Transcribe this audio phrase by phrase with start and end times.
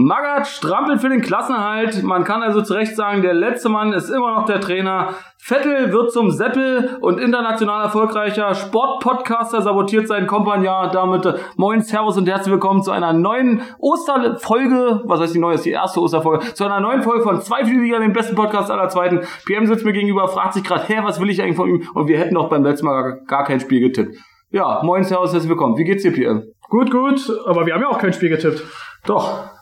[0.00, 2.04] Magath strampelt für den Klassenerhalt.
[2.04, 5.14] Man kann also zu Recht sagen, der letzte Mann ist immer noch der Trainer.
[5.38, 11.26] Vettel wird zum Seppel und international erfolgreicher Sportpodcaster sabotiert seinen Kompagnon damit.
[11.26, 15.02] äh, Moin, Servus und herzlich willkommen zu einer neuen Osterfolge.
[15.04, 15.56] Was heißt die neue?
[15.56, 16.54] Ist die erste Osterfolge.
[16.54, 19.22] Zu einer neuen Folge von zwei Flügel, dem besten Podcast aller Zweiten.
[19.46, 21.88] PM sitzt mir gegenüber, fragt sich gerade, hä, was will ich eigentlich von ihm?
[21.94, 24.14] Und wir hätten doch beim letzten Mal gar, gar kein Spiel getippt.
[24.52, 25.76] Ja, moin, Servus, herzlich willkommen.
[25.76, 26.44] Wie geht's dir, PM?
[26.68, 28.62] Gut, gut, aber wir haben ja auch kein Spiel getippt.
[29.04, 29.57] Doch.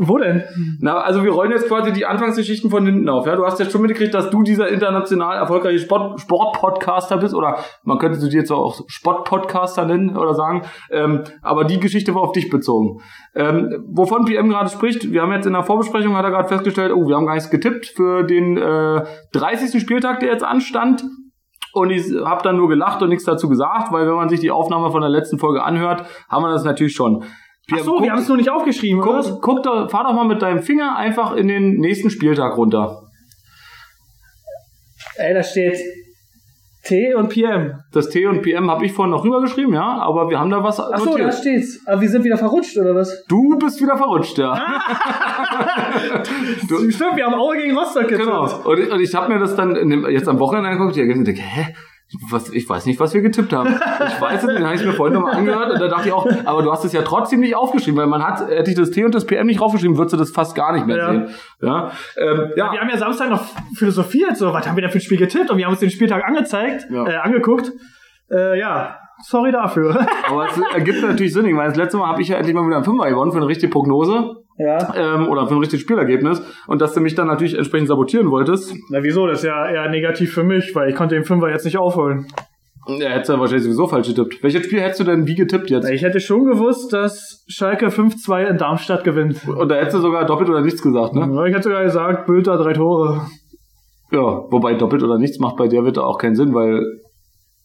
[0.00, 0.44] Wo denn?
[0.80, 3.26] Na, also wir rollen jetzt quasi die Anfangsgeschichten von hinten auf.
[3.26, 7.58] Ja, du hast jetzt schon mitgekriegt, dass du dieser international erfolgreiche Sport Sportpodcaster bist oder
[7.82, 10.62] man könnte sie jetzt auch Sportpodcaster nennen oder sagen.
[10.92, 13.00] Ähm, aber die Geschichte war auf dich bezogen.
[13.34, 16.92] Ähm, wovon PM gerade spricht, wir haben jetzt in der Vorbesprechung hat er gerade festgestellt,
[16.92, 19.02] oh, wir haben gar nichts getippt für den äh,
[19.32, 19.80] 30.
[19.80, 21.02] Spieltag, der jetzt anstand.
[21.72, 24.52] Und ich habe dann nur gelacht und nichts dazu gesagt, weil wenn man sich die
[24.52, 27.24] Aufnahme von der letzten Folge anhört, haben wir das natürlich schon.
[27.72, 29.22] Ach so, wir haben es nur nicht aufgeschrieben, oder?
[29.22, 33.02] Guck, guck doch, fahr doch mal mit deinem Finger einfach in den nächsten Spieltag runter.
[35.16, 35.76] Ey, da steht
[36.84, 37.74] T und PM.
[37.92, 40.80] Das T und PM habe ich vorhin noch rübergeschrieben, ja, aber wir haben da was
[40.80, 41.80] Ach so, da steht's.
[41.86, 43.24] Aber wir sind wieder verrutscht, oder was?
[43.26, 44.54] Du bist wieder verrutscht, ja.
[46.68, 48.24] Du- Stimmt, wir haben Aue gegen Rostock getippt.
[48.24, 48.44] genau.
[48.64, 49.74] Und ich, und ich habe mir das dann
[50.10, 51.74] jetzt am Wochenende angeguckt und ich denke, hä?
[52.30, 53.68] Was, ich weiß nicht, was wir getippt haben.
[53.74, 56.12] Ich weiß es nicht, den habe ich mir vorhin nochmal angehört und da dachte ich
[56.14, 58.90] auch, aber du hast es ja trotzdem nicht aufgeschrieben, weil man hat, hätte ich das
[58.92, 61.10] T und das PM nicht draufgeschrieben, würdest du das fast gar nicht mehr Ja.
[61.10, 61.28] sehen.
[61.60, 63.42] Ja, ähm, Ja, wir haben ja Samstag noch
[63.74, 65.50] philosophiert, so, was haben wir denn für ein Spiel getippt?
[65.50, 67.06] Und wir haben uns den Spieltag angezeigt, Ja.
[67.06, 67.72] äh, angeguckt.
[68.30, 70.06] Äh, ja, sorry dafür.
[70.28, 71.46] Aber es ergibt natürlich Sinn.
[71.46, 73.38] Ich meine, das letzte Mal habe ich ja endlich mal wieder einen Fünfer gewonnen für
[73.38, 74.94] eine richtige Prognose ja.
[74.94, 76.42] ähm, oder für ein richtiges Spielergebnis.
[76.66, 79.26] Und dass du mich dann natürlich entsprechend sabotieren wolltest, Na, wieso?
[79.26, 82.26] Das ist ja eher negativ für mich, weil ich konnte den Fünfer jetzt nicht aufholen.
[82.86, 84.42] ja, hättest du wahrscheinlich sowieso falsch getippt.
[84.42, 85.88] Welches Spiel hättest du denn wie getippt jetzt?
[85.90, 89.46] Ich hätte schon gewusst, dass Schalke 5-2 in Darmstadt gewinnt.
[89.46, 91.20] Und da hättest du sogar doppelt oder nichts gesagt, ne?
[91.20, 93.22] Ja, Ich hätte sogar gesagt, Bülter drei Tore.
[94.10, 96.82] Ja, wobei doppelt oder nichts macht bei der Wette auch keinen Sinn, weil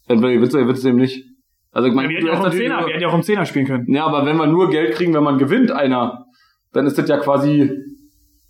[0.07, 1.23] entweder gewinnst du oder gewinnst du eben nicht.
[1.73, 3.65] Also ich meine, Wir hätten ja auch Zehner, wir hätten ja auch im Zehner spielen
[3.65, 3.85] können.
[3.93, 6.25] Ja, aber wenn wir nur Geld kriegen, wenn man gewinnt, einer,
[6.71, 7.69] dann ist das ja quasi.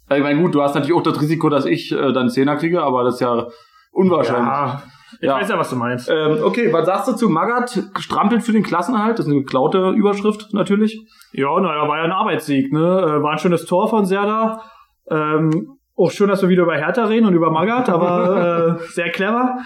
[0.09, 2.57] Also ich meine, gut, du hast natürlich auch das Risiko, dass ich äh, dann Zehner
[2.57, 3.47] kriege, aber das ist ja
[3.91, 4.47] unwahrscheinlich.
[4.47, 4.83] Ja,
[5.21, 5.35] ich Ja.
[5.35, 6.09] weiß ja, was du meinst.
[6.09, 7.81] Ähm, okay, was sagst du zu Magath?
[7.99, 9.17] Strampelt für den Klassenerhalt?
[9.17, 10.99] Das ist eine geklaute Überschrift natürlich.
[11.31, 12.79] Ja, naja, war ja ein Arbeitssieg, ne?
[12.79, 14.61] Äh, War ein schönes Tor von Serda.
[15.09, 19.11] Ähm, auch schön, dass wir wieder über Hertha reden und über Magath, aber äh, sehr
[19.11, 19.57] clever.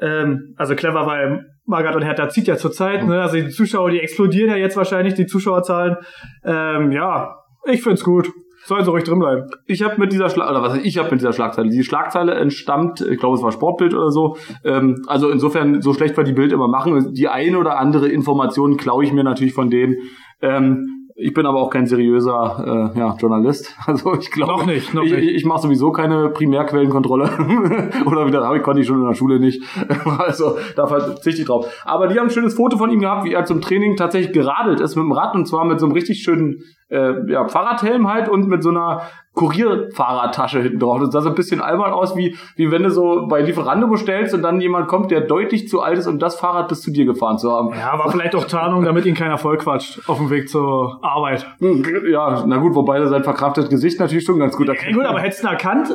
[0.00, 3.20] Ähm, also clever, weil Magath und Hertha zieht ja zurzeit, ne?
[3.20, 5.96] Also die Zuschauer, die explodieren ja jetzt wahrscheinlich, die Zuschauerzahlen.
[6.44, 8.30] Ähm, ja, ich find's gut.
[8.64, 9.48] Sollen sie ruhig drin bleiben.
[9.66, 11.68] Ich habe mit dieser Schlag oder was ich habe mit dieser Schlagzeile.
[11.68, 14.36] Die Schlagzeile entstammt, ich glaube, es war Sportbild oder so.
[14.64, 18.76] Ähm, also insofern, so schlecht wir die Bild immer machen, die eine oder andere Information
[18.76, 19.96] klaue ich mir natürlich von denen.
[20.42, 23.74] Ähm, ich bin aber auch kein seriöser äh, ja, Journalist.
[23.86, 25.34] Also ich glaube, Noch nicht, noch ich, nicht.
[25.36, 27.24] ich mache sowieso keine Primärquellenkontrolle.
[28.06, 29.62] oder wieder habe ich konnte ich schon in der Schule nicht.
[30.18, 31.66] also da verzichte ich drauf.
[31.84, 34.80] Aber die haben ein schönes Foto von ihm gehabt, wie er zum Training tatsächlich geradelt
[34.80, 38.28] ist mit dem Rad und zwar mit so einem richtig schönen äh, ja, Fahrradhelm halt
[38.28, 39.02] und mit so einer
[39.34, 41.00] Kurierfahrradtasche hinten drauf.
[41.00, 44.34] Das sah so ein bisschen albern aus, wie, wie wenn du so bei Lieferando bestellst
[44.34, 47.04] und dann jemand kommt, der deutlich zu alt ist, um das Fahrrad bis zu dir
[47.04, 47.70] gefahren zu haben.
[47.74, 51.46] Ja, war vielleicht auch Tarnung, damit ihn keiner vollquatscht auf dem Weg zur Arbeit.
[51.58, 54.94] Hm, Ja, na gut, wobei er sein verkraftetes Gesicht natürlich schon ganz gut Ja, erkennt.
[54.96, 55.88] gut, aber hättest du ihn erkannt,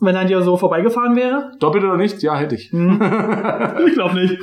[0.00, 1.50] wenn er dir so vorbeigefahren wäre?
[1.58, 2.22] Doppelt oder nicht?
[2.22, 2.72] Ja, hätte ich.
[3.86, 4.38] Ich glaube nicht.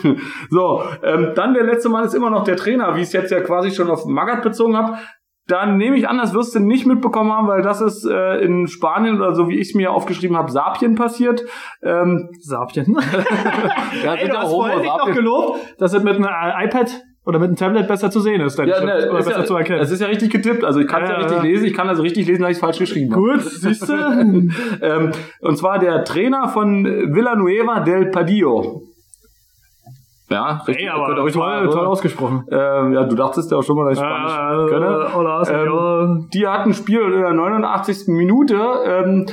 [0.50, 3.32] So, ähm, dann der letzte Mann ist immer noch der Trainer, wie ich es jetzt
[3.32, 4.98] ja quasi schon auf Magath bezogen habe.
[5.48, 8.68] Dann nehme ich an, das wirst du nicht mitbekommen haben, weil das ist äh, in
[8.68, 11.44] Spanien oder so, wie ich es mir aufgeschrieben habe, Sapien passiert.
[11.84, 12.98] Ähm, Sapien.
[14.04, 17.40] ja, Ey, du hast vorhin nicht noch gelobt, dass es mit einem äh, iPad oder
[17.40, 19.80] mit einem Tablet besser zu sehen ist, deine Ja, ne, oder besser ja, zu erkennen.
[19.82, 21.90] Es ist ja richtig getippt, also ich kann es ja, Ja, richtig lesen, ich kann
[21.90, 23.22] also richtig lesen, dass ich es falsch geschrieben habe.
[23.22, 23.94] Gut, siehst du?
[24.82, 28.84] ähm, und zwar der Trainer von Villanueva del Padillo.
[30.30, 30.86] Ja, richtig.
[30.86, 32.46] Ey, aber toll, mal- toll ausgesprochen.
[32.52, 35.08] Ähm, ja, du dachtest ja auch schon mal, dass ich Spanisch Äh, könne.
[35.14, 36.28] hola, señor.
[36.34, 38.08] Die hatten ein Spiel in der 89.
[38.08, 38.56] Minute.
[38.86, 39.26] Ähm,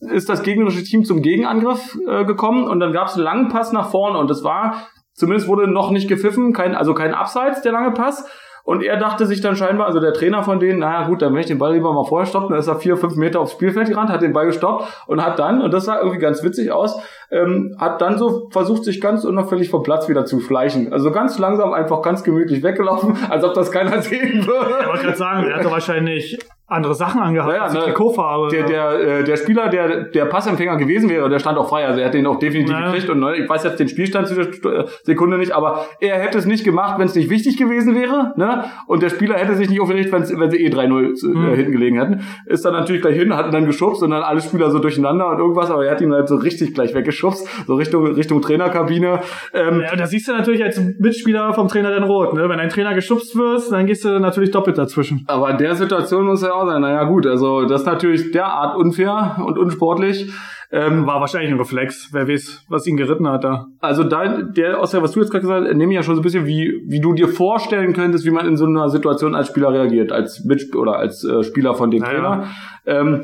[0.00, 3.72] ist das gegnerische Team zum Gegenangriff äh, gekommen und dann gab es einen langen Pass
[3.72, 4.74] nach vorne und das war,
[5.14, 8.28] zumindest wurde noch nicht gepfiffen, kein, also kein Abseits, der lange Pass.
[8.64, 11.52] Und er dachte sich dann scheinbar, also der Trainer von denen, naja gut, dann möchte
[11.52, 12.50] ich den Ball lieber mal vorher stoppen.
[12.50, 15.38] Dann ist er vier, fünf Meter aufs Spielfeld gerannt, hat den Ball gestoppt und hat
[15.38, 17.00] dann, und das sah irgendwie ganz witzig aus,
[17.30, 20.92] ähm, hat dann so versucht, sich ganz unauffällig vom Platz wieder zu schleichen.
[20.92, 24.76] Also ganz langsam, einfach ganz gemütlich weggelaufen, als ob das keiner sehen würde.
[24.80, 26.38] Ich wollte gerade sagen, er hatte wahrscheinlich
[26.72, 28.48] andere Sachen angehabt, Ja, ja, ne, Trikotfarbe.
[28.48, 28.90] Der, der,
[29.20, 32.14] äh, der Spieler, der der Passempfänger gewesen wäre, der stand auch frei, also er hat
[32.14, 32.86] den auch definitiv Ja.
[32.90, 36.16] gekriegt und ne, ich weiß jetzt den Spielstand zu der äh, Sekunde nicht, aber er
[36.18, 38.64] hätte es nicht gemacht, wenn es nicht wichtig gewesen wäre, ne?
[38.86, 40.34] Und der Spieler hätte sich nicht aufgeregt, wenn sie
[40.64, 41.52] eh 3-0 zu- Hm.
[41.52, 42.20] äh, hinten gelegen hätten.
[42.46, 45.38] Ist dann natürlich gleich hin, hat dann geschubst und dann alle Spieler so durcheinander und
[45.38, 49.20] irgendwas, aber er hat ihn halt so richtig gleich weggeschubst, so Richtung Richtung Trainerkabine.
[49.54, 52.34] Ähm, Ja, da siehst du natürlich als Mitspieler vom Trainer dann rot.
[52.34, 52.48] Ne?
[52.48, 55.24] Wenn ein Trainer geschubst wirst, dann gehst du natürlich doppelt dazwischen.
[55.26, 58.76] Aber in der Situation muss ja auch sein, naja gut, also das ist natürlich derart
[58.76, 60.32] unfair und unsportlich.
[60.74, 62.08] Ähm, War wahrscheinlich ein Reflex.
[62.12, 63.66] Wer weiß, was ihn geritten hat da.
[63.80, 66.14] Also da, der aus der, was du jetzt gerade gesagt hast, nehme ich ja schon
[66.14, 69.34] so ein bisschen, wie, wie du dir vorstellen könntest, wie man in so einer Situation
[69.34, 72.46] als Spieler reagiert, als Mit oder als äh, Spieler von dem Ja, Trainer.
[72.86, 73.22] Ähm,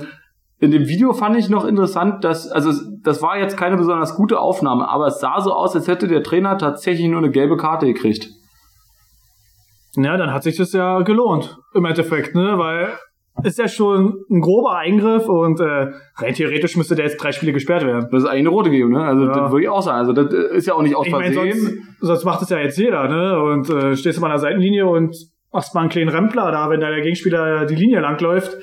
[0.61, 4.41] in dem Video fand ich noch interessant, dass, also das war jetzt keine besonders gute
[4.41, 7.87] Aufnahme, aber es sah so aus, als hätte der Trainer tatsächlich nur eine gelbe Karte
[7.87, 8.29] gekriegt.
[9.97, 11.59] Ja, dann hat sich das ja gelohnt.
[11.75, 12.59] Im Endeffekt, ne?
[12.59, 12.93] Weil
[13.45, 17.53] ist ja schon ein grober Eingriff und äh, rein theoretisch müsste der jetzt drei Spiele
[17.53, 18.09] gesperrt werden.
[18.11, 19.03] Das ist eigentlich eine rote geben, ne?
[19.05, 19.33] Also Ja.
[19.33, 19.99] das würde ich auch sagen.
[19.99, 21.35] Also das äh, ist ja auch nicht aus Ich Versehen.
[21.35, 23.41] sonst, sonst macht es ja jetzt jeder, ne?
[23.43, 25.15] Und äh, stehst du mal an der Seitenlinie und
[25.53, 28.57] machst mal einen kleinen Rempler da, wenn da der Gegenspieler die Linie langläuft.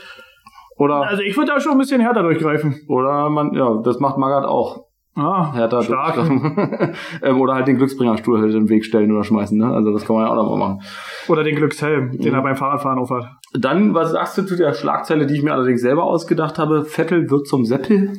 [0.77, 2.75] oder, Also ich würde da schon ein bisschen härter durchgreifen.
[2.89, 4.85] oder man, ja, das macht Magath auch.
[5.15, 6.17] Ah, Härter stark.
[7.21, 9.67] ähm, oder halt den Glücksbringerstuhl halt in den Weg stellen oder schmeißen, ne?
[9.73, 10.81] Also das kann man ja auch noch mal machen.
[11.29, 12.35] Oder den Glückshelm, den Mhm.
[12.35, 13.25] er beim Fahrradfahren aufhat.
[13.53, 16.83] Dann, was sagst du zu der Schlagzeile, die ich mir allerdings selber ausgedacht habe?
[16.83, 18.11] Vettel wird zum Seppel?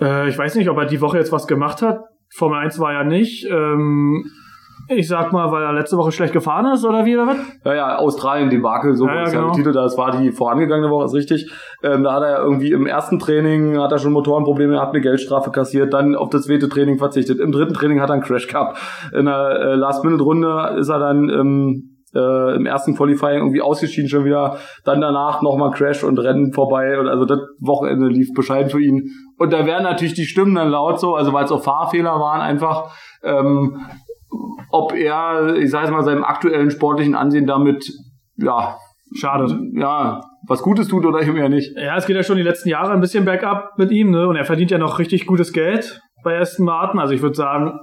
[0.00, 2.00] Äh, ich weiß nicht, ob er die Woche jetzt was gemacht hat.
[2.34, 3.46] Formel 1 war ja nicht.
[3.50, 4.26] Ähm,
[4.88, 7.36] ich sag mal, weil er letzte Woche schlecht gefahren ist oder wie oder was?
[7.64, 9.52] Ja, ja, Australien, Debakel, so Ja, ja, genau.
[9.52, 11.50] Titel, das war die vorangegangene Woche, ist richtig.
[11.82, 15.50] Ähm, da hat er irgendwie im ersten Training, hat er schon Motorenprobleme gehabt, eine Geldstrafe
[15.50, 17.38] kassiert, dann auf das zweite Training verzichtet.
[17.40, 18.78] Im dritten Training hat er einen Crash gehabt.
[19.12, 24.24] In der äh, Last-Minute-Runde ist er dann ähm, äh, im ersten Qualifying irgendwie ausgeschieden schon
[24.24, 24.56] wieder.
[24.84, 26.98] Dann danach nochmal Crash und Rennen vorbei.
[26.98, 29.10] Und also das Wochenende lief bescheiden für ihn.
[29.36, 32.40] Und da werden natürlich die Stimmen dann laut so, also weil es auch Fahrfehler waren
[32.40, 32.90] einfach.
[33.22, 33.80] Ähm,
[34.70, 37.90] ob er, ich sage mal, seinem aktuellen sportlichen Ansehen damit,
[38.36, 38.76] ja,
[39.14, 39.58] Schade.
[39.74, 41.76] ja, was Gutes tut oder eben ja nicht.
[41.76, 44.28] Ja, es geht ja schon die letzten Jahre ein bisschen bergab mit ihm, ne?
[44.28, 47.00] Und er verdient ja noch richtig gutes Geld bei Aston Martin.
[47.00, 47.78] Also ich würde sagen,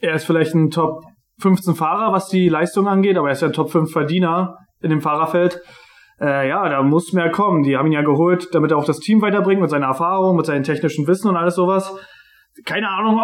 [0.00, 1.02] er ist vielleicht ein Top
[1.40, 4.90] 15 Fahrer, was die Leistung angeht, aber er ist ja ein Top 5 Verdiener in
[4.90, 5.60] dem Fahrerfeld.
[6.20, 7.62] Äh, ja, da muss mehr kommen.
[7.62, 10.46] Die haben ihn ja geholt, damit er auch das Team weiterbringt mit seiner Erfahrung, mit
[10.46, 11.96] seinem technischen Wissen und alles sowas.
[12.64, 13.22] Keine Ahnung,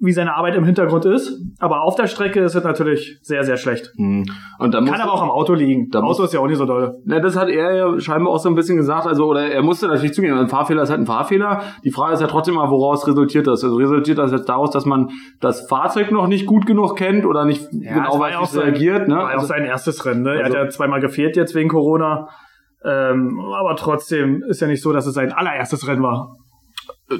[0.00, 3.56] wie seine Arbeit im Hintergrund ist, aber auf der Strecke ist es natürlich sehr, sehr
[3.56, 3.92] schlecht.
[3.96, 5.88] Und dann Kann aber auch am Auto liegen.
[5.90, 6.96] Da Auto ist ja auch nicht so doll.
[7.04, 9.86] Na, das hat er ja scheinbar auch so ein bisschen gesagt, also, oder er musste
[9.86, 11.62] natürlich zugeben, ein Fahrfehler ist halt ein Fahrfehler.
[11.84, 13.62] Die Frage ist ja trotzdem mal, woraus resultiert das?
[13.62, 15.10] Also resultiert das jetzt daraus, dass man
[15.40, 18.44] das Fahrzeug noch nicht gut genug kennt oder nicht genau es war weiß, ja wie
[18.44, 19.14] es reagiert, ne?
[19.14, 20.22] War ja auch Also, sein erstes Rennen.
[20.22, 20.34] Ne?
[20.34, 22.28] er Also- hat ja zweimal gefehlt jetzt wegen Corona.
[22.84, 26.36] Ähm, aber trotzdem ist ja nicht so, dass es sein allererstes Rennen war.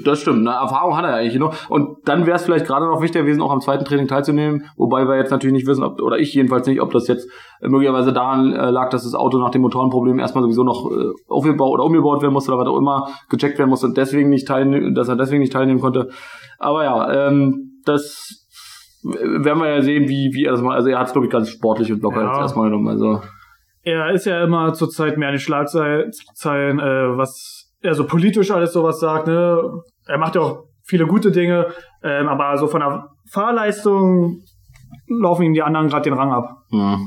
[0.03, 0.49] Das stimmt, ne?
[0.49, 1.69] Erfahrung hat er eigentlich noch.
[1.69, 5.07] Und dann wäre es vielleicht gerade noch wichtiger gewesen, auch am zweiten Training teilzunehmen, wobei
[5.07, 7.29] wir jetzt natürlich nicht wissen, ob, oder ich jedenfalls nicht, ob das jetzt
[7.61, 11.11] äh, möglicherweise daran äh, lag, dass das Auto nach dem Motorenproblem erstmal sowieso noch äh,
[11.27, 14.47] aufgebaut oder umgebaut werden musste oder was auch immer gecheckt werden musste und deswegen nicht
[14.47, 16.09] teilnehmen, dass er deswegen nicht teilnehmen konnte.
[16.57, 18.47] Aber ja, ähm, das
[19.03, 20.77] werden wir ja sehen, wie, wie er das macht.
[20.77, 22.29] Also er hat es, glaube ich, ganz sportlich und locker Ja.
[22.31, 22.87] jetzt erstmal genommen.
[22.87, 23.21] Also
[23.83, 26.09] Er ist ja immer zurzeit mehr an den Schlagzeilen,
[26.79, 27.54] äh, was
[27.85, 29.27] er so politisch alles sowas sagt.
[29.27, 29.57] Ne?
[30.07, 31.67] Er macht ja auch viele gute Dinge,
[32.03, 34.41] ähm, aber so von der Fahrleistung
[35.07, 36.49] laufen ihm die anderen gerade den Rang ab.
[36.71, 36.97] Ja.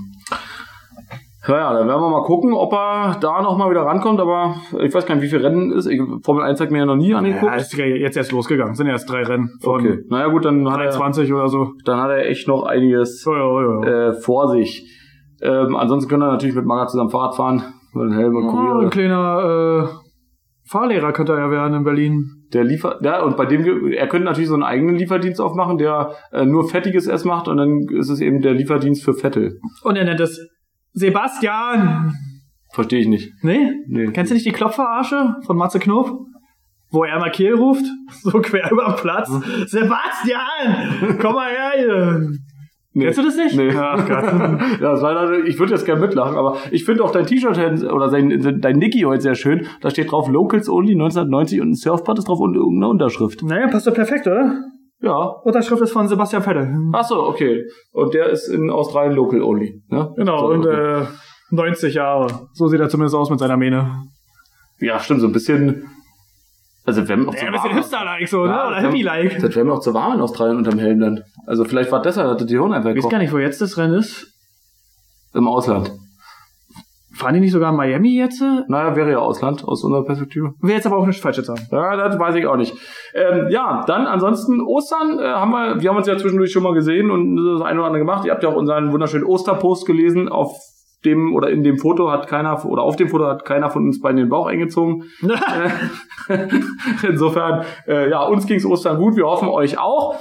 [1.47, 4.93] Ja, ja, dann werden wir mal gucken, ob er da nochmal wieder rankommt, aber ich
[4.93, 5.87] weiß gar nicht, wie viel Rennen ist.
[5.87, 7.57] Ich, Formel 1 hat mir ja noch nie Ja, angeguckt.
[7.57, 8.75] ist ja jetzt erst losgegangen.
[8.75, 10.01] Sind erst drei Rennen von okay.
[10.11, 11.73] Naja gut, dann hat, er, 23 oder so.
[11.87, 14.09] dann hat er echt noch einiges ja, ja, ja.
[14.09, 14.85] äh, vor sich.
[15.41, 17.63] Ähm, ansonsten können wir natürlich mit Maga zusammen Fahrrad fahren.
[17.95, 18.91] Mit Helm und Oh, ein Kurier.
[18.91, 19.89] kleiner äh,
[20.69, 22.47] Fahrlehrer könnte er ja werden in Berlin.
[22.53, 26.13] Der Liefer, ja, und bei dem, er könnte natürlich so einen eigenen Lieferdienst aufmachen, der
[26.33, 29.61] äh, nur fettiges Ess macht und dann ist es eben der Lieferdienst für Vettel.
[29.83, 30.49] Und er nennt es
[30.93, 32.15] Sebastian.
[32.73, 33.33] Verstehe ich nicht.
[33.43, 33.73] Nee?
[33.87, 34.09] Nee.
[34.09, 36.27] Kennst du nicht die Klopfverarsche von Matze Knob?
[36.91, 37.85] Wo er mal Kehl ruft,
[38.23, 39.29] so quer über den Platz.
[39.67, 41.19] Sebastian!
[41.21, 42.31] Komm mal her hier!
[42.99, 43.05] Nee.
[43.05, 43.57] Kennst du das nicht?
[43.57, 43.73] Nee.
[43.77, 44.81] Ach Gott.
[44.81, 48.09] das war leider, ich würde jetzt gerne mitlachen, aber ich finde auch dein T-Shirt oder
[48.09, 49.67] sein, dein Nicky heute sehr schön.
[49.81, 53.43] Da steht drauf Locals Only 1990 und ein Surfbrett ist drauf und irgendeine Unterschrift.
[53.45, 54.65] Naja, passt doch perfekt, oder?
[55.01, 55.17] Ja.
[55.45, 56.77] Unterschrift ist von Sebastian Vettel.
[56.93, 57.65] Ach so, okay.
[57.93, 59.81] Und der ist in Australien Local Only.
[59.89, 60.13] Ne?
[60.17, 61.03] Genau, so, und okay.
[61.03, 61.07] äh,
[61.51, 62.49] 90 Jahre.
[62.53, 64.03] So sieht er zumindest aus mit seiner Mähne.
[64.81, 65.85] Ja, stimmt, so ein bisschen.
[66.89, 67.75] Also wenn auch Ja, ein bisschen.
[67.75, 68.51] Hipster-like so, ne?
[68.51, 69.39] Ja, Oder das wär- Hippie-like.
[69.41, 71.23] Das wäre mir auch zu warm in Australien unterm Helm dann.
[71.47, 73.77] Also vielleicht war deshalb, dass die Hirn einfach Ich weiß gar nicht, wo jetzt das
[73.77, 74.33] Rennen ist.
[75.35, 75.93] im Ausland.
[77.15, 78.41] Fahren die nicht sogar in Miami jetzt?
[78.69, 80.53] Naja, wäre ja Ausland aus unserer Perspektive.
[80.61, 81.67] Will jetzt aber auch nicht falsch sagen.
[81.73, 82.75] Ja, das weiß ich auch nicht.
[83.13, 86.75] Ähm, ja, dann ansonsten Ostern äh, haben wir, wir haben uns ja zwischendurch schon mal
[86.75, 88.25] gesehen und das eine oder andere gemacht.
[88.25, 90.29] Ihr habt ja auch unseren wunderschönen Osterpost gelesen.
[90.29, 90.53] Auf
[91.05, 94.01] dem oder in dem Foto hat keiner oder auf dem Foto hat keiner von uns
[94.01, 95.05] beiden den Bauch eingezogen.
[96.29, 96.49] Äh,
[97.09, 99.17] Insofern, äh, ja, uns ging's Ostern gut.
[99.17, 100.19] Wir hoffen euch auch.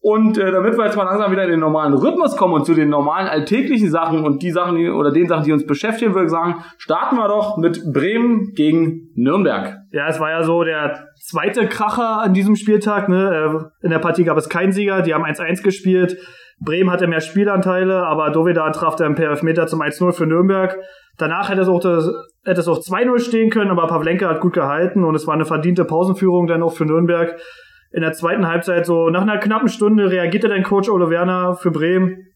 [0.00, 2.74] Und äh, damit wir jetzt mal langsam wieder in den normalen Rhythmus kommen und zu
[2.74, 6.26] den normalen alltäglichen Sachen und die Sachen die, oder den Sachen, die uns beschäftigen, würde
[6.26, 9.76] ich sagen, starten wir doch mit Bremen gegen Nürnberg.
[9.90, 13.08] Ja, es war ja so der zweite Kracher an diesem Spieltag.
[13.08, 13.70] Ne?
[13.82, 16.16] Äh, In der Partie gab es keinen Sieger, die haben 1-1 gespielt.
[16.60, 20.76] Bremen hatte mehr Spielanteile, aber Dovedan traf dann per Elfmeter zum 1-0 für Nürnberg.
[21.16, 25.04] Danach hätte es auch, hätte es auch 2-0 stehen können, aber Pavlenka hat gut gehalten
[25.04, 27.38] und es war eine verdiente Pausenführung dann auch für Nürnberg.
[27.90, 31.70] In der zweiten Halbzeit, so nach einer knappen Stunde, reagierte dann Coach Ole Werner für
[31.70, 32.26] Bremen,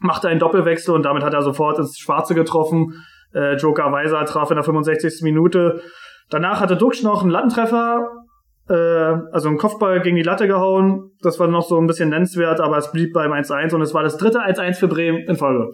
[0.00, 2.94] machte einen Doppelwechsel und damit hat er sofort ins Schwarze getroffen.
[3.34, 5.22] Äh, Joker Weiser traf in der 65.
[5.22, 5.80] Minute.
[6.30, 8.08] Danach hatte Duxch noch einen Lattentreffer,
[8.68, 11.09] äh, also einen Kopfball gegen die Latte gehauen.
[11.22, 14.02] Das war noch so ein bisschen nennenswert, aber es blieb beim 1-1 und es war
[14.02, 15.72] das dritte 1-1 für Bremen in Folge.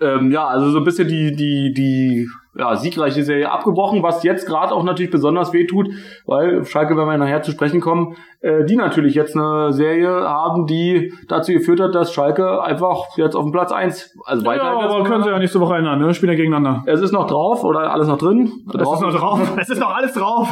[0.00, 2.28] Ähm, ja, also so ein bisschen die, die, die
[2.58, 5.88] ja, siegreiche Serie abgebrochen, was jetzt gerade auch natürlich besonders wehtut,
[6.26, 10.66] weil Schalke, wenn wir nachher zu sprechen kommen, äh, die natürlich jetzt eine Serie haben,
[10.66, 14.64] die dazu geführt hat, dass Schalke einfach jetzt auf dem Platz eins also weiter.
[14.64, 16.12] Ja, aber können sie ja nächste Woche ändern, ne?
[16.14, 16.82] Spielen ja gegeneinander.
[16.86, 18.52] Es ist noch drauf oder alles noch drin?
[18.68, 19.40] Es ist noch drauf.
[19.58, 20.48] Es ist noch alles drauf.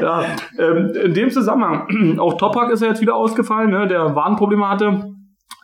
[0.00, 0.24] ja,
[0.58, 5.10] ähm, in dem Zusammenhang, auch Topak ist ja jetzt wieder ausgefallen, ne, der Warnprobleme hatte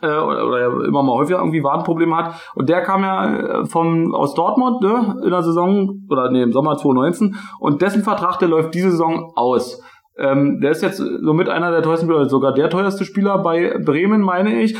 [0.01, 2.41] äh, oder, immer mal häufiger irgendwie Wadenprobleme hat.
[2.55, 6.51] Und der kam ja äh, von aus Dortmund ne, in der Saison, oder nee, im
[6.51, 7.35] Sommer 2019.
[7.59, 9.81] Und dessen Vertrag, der läuft diese Saison aus.
[10.17, 14.21] Ähm, der ist jetzt somit einer der teuersten Spieler, sogar der teuerste Spieler bei Bremen,
[14.21, 14.75] meine ich.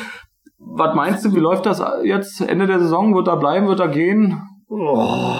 [0.59, 3.13] Was meinst du, wie läuft das jetzt Ende der Saison?
[3.15, 4.41] Wird er bleiben, wird er gehen?
[4.67, 5.35] Oh,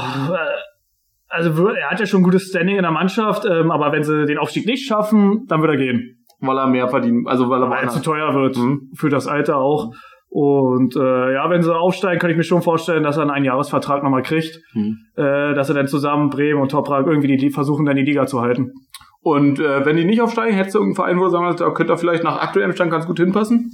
[1.28, 4.26] also er hat ja schon ein gutes Standing in der Mannschaft, ähm, aber wenn sie
[4.26, 6.17] den Aufstieg nicht schaffen, dann wird er gehen.
[6.40, 8.92] Weil er mehr verdient, also weil er, weil er zu teuer wird mhm.
[8.96, 9.92] für das Alter auch.
[10.30, 14.04] Und äh, ja, wenn sie aufsteigen, kann ich mir schon vorstellen, dass er einen Einjahresvertrag
[14.04, 14.98] nochmal kriegt, mhm.
[15.16, 18.26] äh, dass er dann zusammen Bremen und Toprak irgendwie die, die versuchen, dann die Liga
[18.26, 18.74] zu halten.
[19.22, 21.94] Und äh, wenn die nicht aufsteigen, hättest du irgendeinen Verein, wo du sagen da könnte
[21.94, 23.72] er vielleicht nach aktuellem Stand ganz gut hinpassen?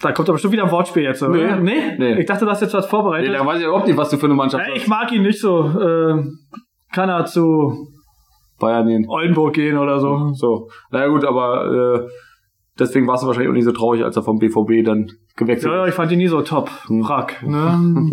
[0.00, 1.56] Da kommt aber bestimmt wieder ein Wortspiel jetzt, oder?
[1.56, 1.60] Nee.
[1.60, 1.96] nee?
[1.98, 2.20] nee.
[2.20, 3.30] Ich dachte, du hast jetzt was vorbereitet.
[3.30, 4.76] Nee, da weiß ich überhaupt nicht, was du für eine Mannschaft hast.
[4.76, 5.64] Ich mag ihn nicht so.
[5.64, 6.22] Äh,
[6.92, 7.88] kann er zu
[8.58, 9.06] Bayern gehen.
[9.08, 10.32] Oldenburg gehen oder so.
[10.34, 10.68] So.
[10.90, 12.08] Naja gut, aber äh,
[12.78, 15.80] deswegen warst du wahrscheinlich auch nicht so traurig, als er vom BVB dann gewechselt Ja,
[15.80, 16.70] ja ich fand ihn nie so top.
[16.86, 17.02] Hm.
[17.02, 17.42] Rack.
[17.42, 18.08] Ne?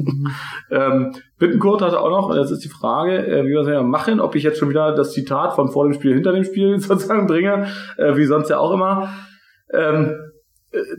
[0.71, 4.19] ähm, Bittenkurt hatte auch noch, das ist die Frage, äh, wie wir es ja machen,
[4.19, 7.27] ob ich jetzt schon wieder das Zitat von vor dem Spiel hinter dem Spiel sozusagen
[7.27, 9.09] bringe, äh, wie sonst ja auch immer.
[9.73, 10.15] Ähm,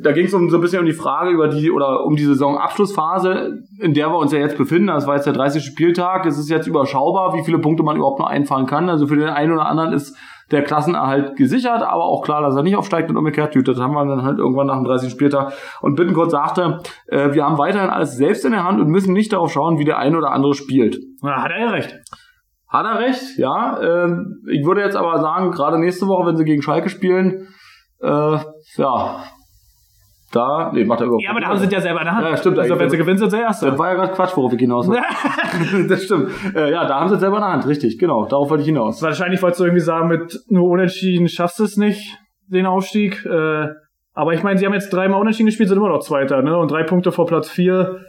[0.00, 2.24] da ging es um so ein bisschen um die Frage über die oder um die
[2.24, 4.86] Saisonabschlussphase, in der wir uns ja jetzt befinden.
[4.86, 5.64] Das war jetzt der 30.
[5.64, 6.26] Spieltag.
[6.26, 8.88] Es ist jetzt überschaubar, wie viele Punkte man überhaupt noch einfahren kann.
[8.88, 10.16] Also für den einen oder anderen ist
[10.50, 14.04] der Klassenerhalt gesichert, aber auch klar, dass er nicht aufsteigt und umgekehrt Das haben wir
[14.04, 15.10] dann halt irgendwann nach dem 30.
[15.10, 15.52] Spieltag.
[15.80, 19.32] Und Bittenkurt sagte, äh, wir haben weiterhin alles selbst in der Hand und müssen nicht
[19.32, 20.98] darauf schauen, wie der eine oder andere spielt.
[21.22, 21.98] Ja, hat er ja recht.
[22.68, 23.78] Hat er recht, ja.
[23.78, 24.16] Äh,
[24.50, 27.48] ich würde jetzt aber sagen, gerade nächste Woche, wenn sie gegen Schalke spielen,
[28.00, 28.38] äh,
[28.76, 29.24] ja,
[30.34, 32.26] da, nee, macht er überhaupt Ja, aber da haben sie ja selber in der Hand.
[32.26, 32.58] Ja, stimmt.
[32.58, 33.66] Also, wenn sie gewinnen, sind sie Erste.
[33.66, 35.02] Das war ja gerade Quatsch, worauf ich hinaus wollte.
[35.88, 36.30] das stimmt.
[36.54, 38.26] Äh, ja, da haben sie selber in der Hand, richtig, genau.
[38.26, 39.02] Darauf wollte ich hinaus.
[39.02, 43.24] Wahrscheinlich wolltest du irgendwie sagen, mit nur Unentschieden schaffst du es nicht, den Aufstieg.
[43.24, 43.68] Äh,
[44.12, 46.56] aber ich meine, sie haben jetzt dreimal Unentschieden gespielt, sind immer noch Zweiter, ne?
[46.56, 48.00] Und drei Punkte vor Platz vier.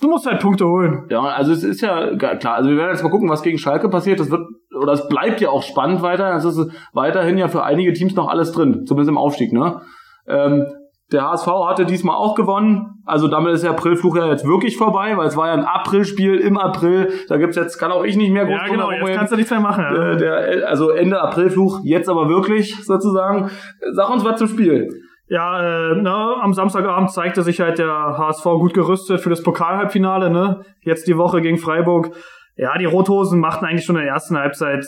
[0.00, 1.06] Du musst halt Punkte holen.
[1.08, 2.54] Ja, also es ist ja klar.
[2.54, 4.20] Also wir werden jetzt mal gucken, was gegen Schalke passiert.
[4.20, 4.42] Das wird
[4.78, 6.34] oder es bleibt ja auch spannend weiter.
[6.34, 9.80] Es ist weiterhin ja für einige Teams noch alles drin, zumindest im Aufstieg, ne?
[10.26, 10.66] Ähm,
[11.12, 13.02] der HSV hatte diesmal auch gewonnen.
[13.04, 16.36] Also damit ist der Aprilfluch ja jetzt wirklich vorbei, weil es war ja ein Aprilspiel
[16.36, 17.12] im April.
[17.28, 19.50] Da gibt's jetzt, kann auch ich nicht mehr groß Ja, genau, jetzt kannst du nichts
[19.52, 19.84] mehr machen.
[19.84, 20.12] Ja.
[20.12, 23.50] Äh, der, also Ende Aprilfluch, jetzt aber wirklich sozusagen.
[23.92, 24.88] Sag uns was zum Spiel.
[25.28, 30.30] Ja, äh, na, am Samstagabend zeigte sich halt der HSV gut gerüstet für das Pokalhalbfinale.
[30.30, 30.64] Ne?
[30.82, 32.10] Jetzt die Woche gegen Freiburg.
[32.56, 34.84] Ja, die Rothosen machten eigentlich schon in der ersten Halbzeit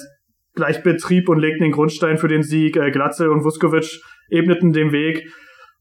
[0.55, 2.77] gleich Betrieb und legten den Grundstein für den Sieg.
[2.77, 5.29] Äh, Glatze und Vuskovic ebneten den Weg.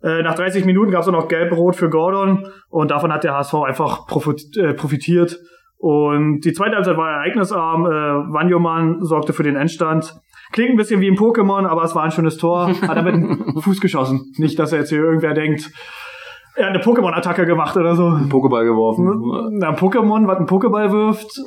[0.03, 3.53] Äh, nach 30 Minuten gab es noch gelb-rot für Gordon und davon hat der HSV
[3.55, 4.07] einfach
[4.57, 5.39] äh, profitiert.
[5.79, 7.85] Und die zweite Halbzeit war ereignisarm.
[7.85, 10.15] Äh, Wanjoman sorgte für den Endstand.
[10.51, 12.69] Klingt ein bisschen wie ein Pokémon, aber es war ein schönes Tor.
[12.81, 14.33] Hat er mit dem Fuß geschossen.
[14.37, 15.71] Nicht, dass er jetzt hier irgendwer denkt,
[16.57, 18.07] er hat eine Pokémon-Attacke gemacht oder so.
[18.07, 19.59] Ein Pokéball geworfen.
[19.59, 21.39] Na, ein Pokémon, was einen Pokéball wirft,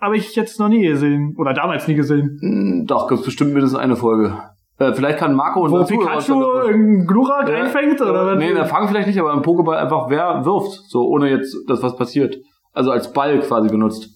[0.00, 1.34] habe ich jetzt noch nie gesehen.
[1.36, 2.86] Oder damals nie gesehen.
[2.86, 4.38] Doch, gibt bestimmt mindestens eine Folge.
[4.78, 7.56] Äh, vielleicht kann Marco und Wo Pikachu einen Glurak ja.
[7.56, 8.00] einfängt?
[8.00, 11.56] Oder nee, der Fang vielleicht nicht, aber im Pokéball einfach wer wirft, so ohne jetzt,
[11.68, 12.36] dass was passiert.
[12.72, 14.10] Also als Ball quasi benutzt.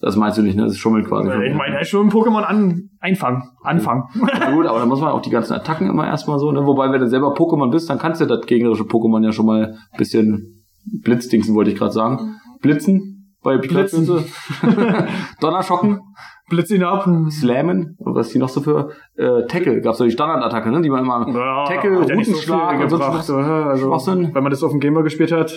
[0.00, 0.64] Das meinst du nicht, ne?
[0.64, 1.30] Das ist Schummeln quasi.
[1.46, 4.02] Ich meine, er ist schon Pokémon an, einfangen, anfangen.
[4.14, 6.66] Na gut, aber da muss man auch die ganzen Attacken immer erstmal so, ne?
[6.66, 9.78] Wobei, wenn du selber Pokémon bist, dann kannst du das gegnerische Pokémon ja schon mal
[9.92, 10.64] ein bisschen
[11.02, 12.36] Blitzdingsen, wollte ich gerade sagen.
[12.60, 13.13] Blitzen?
[13.44, 14.06] Bei Blitzen.
[15.40, 16.00] Donnerschocken?
[16.48, 17.08] Blitz ihn ab.
[17.30, 17.96] Slammen?
[17.98, 18.90] Und was ist die noch so für?
[19.16, 20.82] Äh, Tackle gab's so die Standardattacke, ne?
[20.82, 23.66] Die man immer Ja, Tackle, hat ja so Routenschlag und so gebracht, oder?
[23.66, 25.52] also, wenn man das auf dem Gameboy gespielt hat.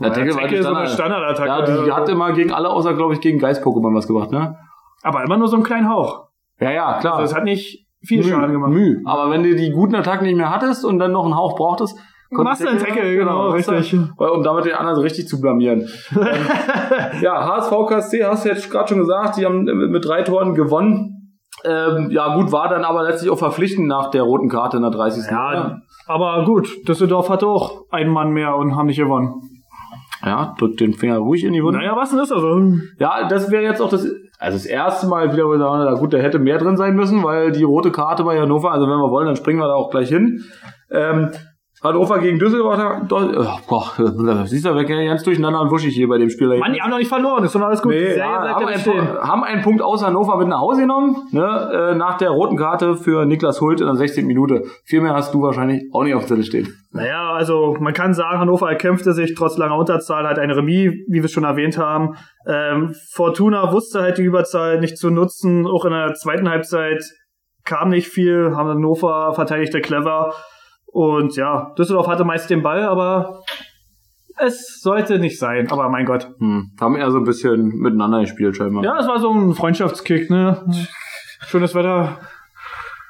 [0.00, 1.48] Ja, Tackle war die ist so Standard- eine Standardattacke.
[1.48, 4.56] Ja, die, die hat immer gegen alle, außer glaube ich gegen Geist-Pokémon was gebracht, ne?
[5.02, 6.28] aber immer nur so einen kleinen Hauch.
[6.60, 7.16] Ja, ja, klar.
[7.16, 8.70] Also es hat nicht viel Schaden gemacht.
[8.72, 9.00] Müh.
[9.04, 11.96] Aber wenn du die guten Attacken nicht mehr hattest und dann noch einen Hauch brauchtest,
[12.42, 13.94] Machst du einen Tackle, genau, du- richtig.
[14.16, 15.88] Um damit den anderen so richtig zu blamieren.
[16.16, 16.20] ähm,
[17.22, 21.10] ja, HSV KSC hast du jetzt gerade schon gesagt, die haben mit, drei Toren gewonnen.
[21.64, 24.90] Ähm, ja, gut, war dann aber letztlich auch verpflichtend nach der roten Karte in der
[24.90, 25.30] 30.
[25.30, 29.32] Ja, aber gut, Düsseldorf hatte auch einen Mann mehr und haben nicht gewonnen.
[30.24, 31.78] ja, drückt den Finger ruhig in die Wunde.
[31.78, 32.60] Naja, was denn ist also?
[32.98, 34.04] Ja, das wäre jetzt auch das,
[34.38, 37.22] also das erste Mal wieder, wo sagen, na gut, da hätte mehr drin sein müssen,
[37.22, 39.90] weil die rote Karte bei Hannover, also wenn wir wollen, dann springen wir da auch
[39.90, 40.42] gleich hin.
[40.90, 41.30] Ähm,
[41.84, 46.16] Hannover gegen Düsseldorf, oh, boah, siehst du, wir gehen ganz durcheinander und wuschig hier bei
[46.16, 46.48] dem Spiel.
[46.58, 47.92] Mann, die haben noch nicht verloren, ist doch alles gut.
[47.92, 51.94] Nee, ja, haben, einen, haben einen Punkt aus Hannover mit nach Hause genommen, ne, äh,
[51.94, 54.26] nach der roten Karte für Niklas Hult in der 16.
[54.26, 54.62] Minute.
[54.84, 56.74] Viel mehr hast du wahrscheinlich auch nicht auf dem Zettel stehen.
[56.92, 61.20] Naja, also man kann sagen, Hannover erkämpfte sich trotz langer Unterzahl halt ein Remis, wie
[61.20, 62.16] wir schon erwähnt haben.
[62.46, 65.66] Ähm, Fortuna wusste halt die Überzahl nicht zu nutzen.
[65.66, 67.04] Auch in der zweiten Halbzeit
[67.66, 70.32] kam nicht viel, haben Hannover verteidigte clever.
[70.94, 73.40] Und ja, Düsseldorf hatte meist den Ball, aber
[74.38, 75.68] es sollte nicht sein.
[75.72, 76.28] Aber mein Gott.
[76.38, 76.70] Hm.
[76.80, 78.84] Haben eher so ein bisschen miteinander gespielt scheinbar.
[78.84, 80.64] Ja, es war so ein Freundschaftskick, ne?
[81.46, 82.20] Schönes Wetter.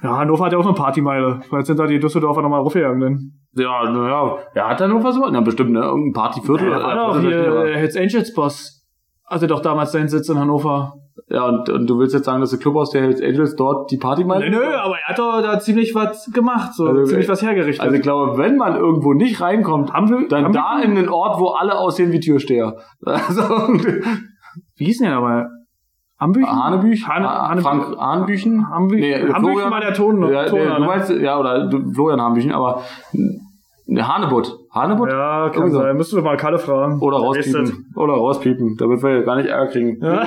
[0.03, 1.41] Ja, Hannover hat ja auch eine Partymeile.
[1.47, 3.01] Vielleicht sind da die Düsseldorfer nochmal raufgegangen.
[3.01, 3.33] Denn.
[3.63, 5.29] Ja, naja, ja, hat Hannover so?
[5.31, 5.81] Na, bestimmt, ne?
[5.81, 6.71] Irgendein Partyviertel.
[6.71, 8.84] Ja, war doch Viertel- hier äh, Hells Angels Boss.
[9.27, 10.95] Hatte doch damals seinen Sitz in Hannover.
[11.29, 13.91] Ja, und, und du willst jetzt sagen, dass der Club aus der Hells Angels dort
[13.91, 14.45] die Party meint?
[14.51, 17.83] Nö, nö, aber er hat doch da ziemlich was gemacht, so Also, ziemlich was hergerichtet.
[17.83, 21.41] Also ich glaube, wenn man irgendwo nicht reinkommt, Haben wir- dann da in den Ort,
[21.41, 22.77] wo alle aussehen wie Türsteher.
[23.05, 23.43] Also,
[24.77, 25.49] Wie hieß denn der aber?
[26.19, 26.49] Ambüchen?
[26.65, 27.09] Hanebüch?
[27.09, 28.69] Hane, Ah, Hane, Frank Hanebüchen?
[28.71, 30.87] Hambüchen, Nee, Hambüchen Florian- war der Ton, Ja, Toner, nee, du ne?
[30.87, 32.83] meinst, ja, oder Florian Hanebüchen, aber
[33.87, 34.59] Hanebutt.
[34.71, 35.11] Hanebutt?
[35.11, 35.79] Ja, kann Irgendwie so.
[35.83, 35.97] sein.
[35.97, 37.01] Müssten wir mal Kalle fragen.
[37.01, 37.93] Oder rauspiepen.
[37.95, 39.99] Oder rauspiepen, damit wir gar nicht Ärger kriegen.
[40.03, 40.23] Ja.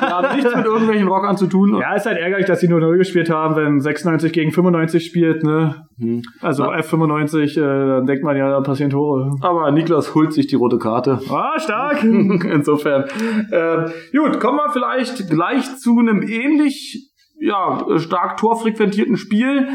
[0.00, 1.76] Wir haben nichts mit irgendwelchen Rockern zu tun.
[1.78, 5.42] ja, ist halt ärgerlich, dass sie nur 0 gespielt haben, wenn 96 gegen 95 spielt,
[5.44, 5.86] ne?
[5.98, 6.22] Hm.
[6.40, 6.78] Also Ja.
[6.78, 9.36] F95, äh, dann denkt man ja, da passieren Tore.
[9.42, 11.20] Aber Niklas holt sich die rote Karte.
[11.30, 12.02] Ah, stark!
[12.04, 13.04] Insofern.
[13.52, 13.84] Ähm,
[14.16, 19.66] gut, kommen wir vielleicht gleich zu einem ähnlich ja, stark torfrequentierten Spiel,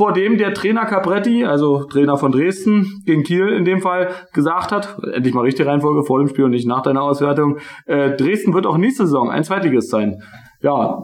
[0.00, 4.72] vor dem der Trainer Capretti, also Trainer von Dresden, gegen Kiel in dem Fall, gesagt
[4.72, 8.54] hat, endlich mal richtige Reihenfolge vor dem Spiel und nicht nach deiner Auswertung, äh, Dresden
[8.54, 10.22] wird auch nächste Saison ein Zweitligist sein.
[10.62, 11.02] Ja,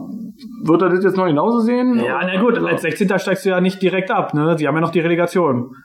[0.63, 2.01] wird er das jetzt noch genauso sehen?
[2.03, 3.19] Ja, na gut, als 16.
[3.19, 4.55] steigst du ja nicht direkt ab, ne?
[4.55, 5.75] Die haben ja noch die Relegation.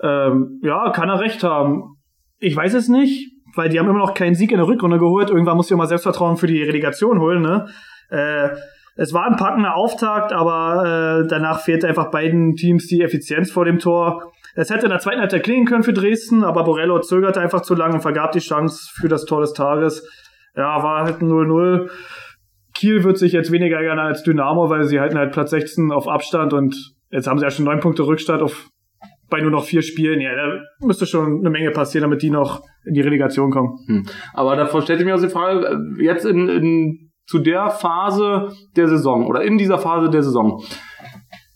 [0.00, 1.96] Ähm, ja, kann er recht haben.
[2.38, 5.28] Ich weiß es nicht, weil die haben immer noch keinen Sieg in der Rückrunde geholt.
[5.28, 7.66] Irgendwann musst du ja mal Selbstvertrauen für die Relegation holen, ne?
[8.10, 8.50] Äh,
[8.96, 13.64] es war ein packender Auftakt, aber äh, danach fehlte einfach beiden Teams die Effizienz vor
[13.64, 14.32] dem Tor.
[14.54, 17.74] Es hätte in der zweiten Halbzeit klingen können für Dresden, aber Borello zögerte einfach zu
[17.74, 20.08] lange und vergab die Chance für das Tor des Tages.
[20.56, 21.90] Ja, war halt ein 0-0.
[22.74, 26.08] Kiel wird sich jetzt weniger ärgern als Dynamo, weil sie halten halt Platz 16 auf
[26.08, 28.68] Abstand und jetzt haben sie ja schon neun Punkte Rückstand auf
[29.30, 30.20] bei nur noch vier Spielen.
[30.20, 33.78] Ja, da müsste schon eine Menge passieren, damit die noch in die Relegation kommen.
[33.86, 34.06] Hm.
[34.32, 38.48] Aber davor stellt sich mir auch die Frage, äh, jetzt in, in, zu der Phase
[38.76, 40.62] der Saison oder in dieser Phase der Saison,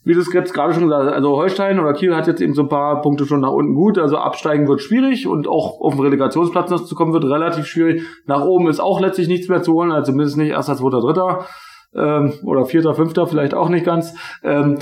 [0.05, 2.55] wie du es jetzt gerade schon gesagt hast, also Holstein oder Kiel hat jetzt eben
[2.55, 5.95] so ein paar Punkte schon nach unten gut, also absteigen wird schwierig und auch auf
[5.95, 8.03] den Relegationsplatz noch zu kommen wird relativ schwierig.
[8.27, 11.47] Nach oben ist auch letztlich nichts mehr zu holen, also zumindest nicht erster, zweiter, dritter
[11.95, 14.15] ähm, oder vierter, fünfter, vielleicht auch nicht ganz.
[14.43, 14.79] Ähm,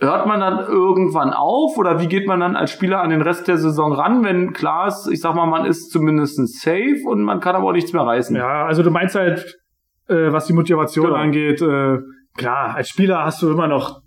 [0.00, 3.46] Hört man dann irgendwann auf oder wie geht man dann als Spieler an den Rest
[3.46, 7.38] der Saison ran, wenn klar ist, ich sag mal, man ist zumindest safe und man
[7.40, 8.34] kann aber auch nichts mehr reißen?
[8.34, 9.56] Ja, also du meinst halt,
[10.08, 11.16] äh, was die Motivation Genau.
[11.18, 11.98] angeht, äh,
[12.36, 14.02] klar, als Spieler hast du immer noch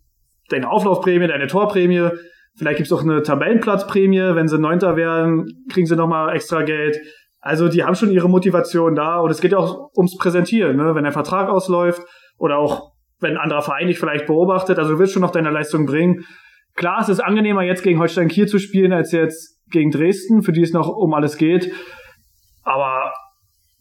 [0.50, 2.10] deine Auflaufprämie, deine Torprämie.
[2.58, 4.36] Vielleicht gibt's auch eine Tabellenplatzprämie.
[4.36, 6.98] Wenn sie Neunter werden, kriegen sie nochmal extra Geld.
[7.40, 10.96] Also die haben schon ihre Motivation da und es geht ja auch ums Präsentieren, ne?
[10.96, 12.02] wenn der Vertrag ausläuft
[12.38, 14.80] oder auch wenn ein anderer Verein dich vielleicht beobachtet.
[14.80, 16.26] Also du willst schon noch deine Leistung bringen.
[16.76, 20.52] Klar, es ist angenehmer, jetzt gegen Holstein Kiel zu spielen, als jetzt gegen Dresden, für
[20.52, 21.72] die es noch um alles geht.
[22.64, 23.14] Aber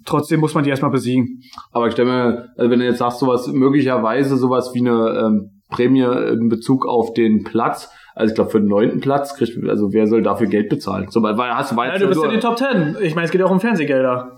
[0.06, 1.42] trotzdem muss man die erstmal besiegen.
[1.72, 5.50] Aber ich stelle mir, also wenn du jetzt sagst, sowas möglicherweise sowas wie eine ähm,
[5.70, 9.92] Prämie in Bezug auf den Platz, Also ich glaube, für den neunten Platz kriegt, also
[9.92, 11.08] wer soll dafür Geld bezahlen?
[11.10, 12.96] So, weil hast du Ja, du bist in den Top Ten.
[13.02, 14.36] Ich meine, es geht auch um Fernsehgelder.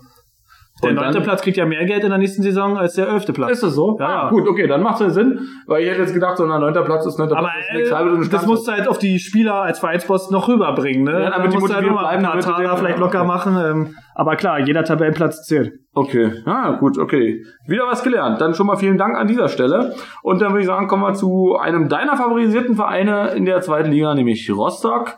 [0.83, 3.51] Der neunte Platz kriegt ja mehr Geld in der nächsten Saison als der elfte Platz.
[3.51, 3.97] Ist das so?
[3.99, 4.05] Ja.
[4.05, 6.49] Ah, gut, okay, dann macht es ja Sinn, weil ich hätte jetzt gedacht, so ein
[6.49, 9.19] neunter Platz ist neunter Aber Platz ist äh, und das musst du halt auf die
[9.19, 11.11] Spieler als Vereinsboss noch rüberbringen, ne?
[11.11, 12.99] Ja, damit Da die musst du halt motiviert noch mal bleiben, ein paar Taler vielleicht
[12.99, 13.57] locker machen.
[13.57, 15.73] Ähm, aber klar, jeder Tabellenplatz zählt.
[15.93, 17.43] Okay, ah, gut, okay.
[17.67, 18.39] Wieder was gelernt.
[18.39, 19.95] Dann schon mal vielen Dank an dieser Stelle.
[20.21, 23.91] Und dann würde ich sagen, kommen wir zu einem deiner favorisierten Vereine in der zweiten
[23.91, 25.15] Liga, nämlich Rostock.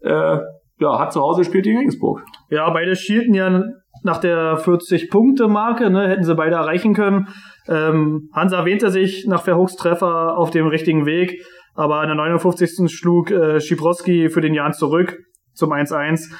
[0.00, 0.38] Äh,
[0.78, 2.22] ja, hat zu Hause gespielt gegen Regensburg.
[2.50, 3.62] Ja, beide schielten ja
[4.06, 7.28] nach der 40-Punkte-Marke, ne, hätten sie beide erreichen können.
[7.68, 12.90] Ähm, Hans erwähnte sich nach Verhoogs Treffer auf dem richtigen Weg, aber in der 59.
[12.90, 15.18] schlug äh, Schibrowski für den Jan zurück
[15.52, 16.32] zum 1-1.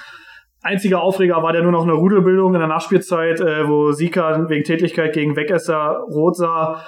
[0.62, 4.64] Einziger Aufreger war der nur noch eine Rudelbildung in der Nachspielzeit, äh, wo Sika wegen
[4.64, 6.82] Tätigkeit gegen Wegesser rot sah.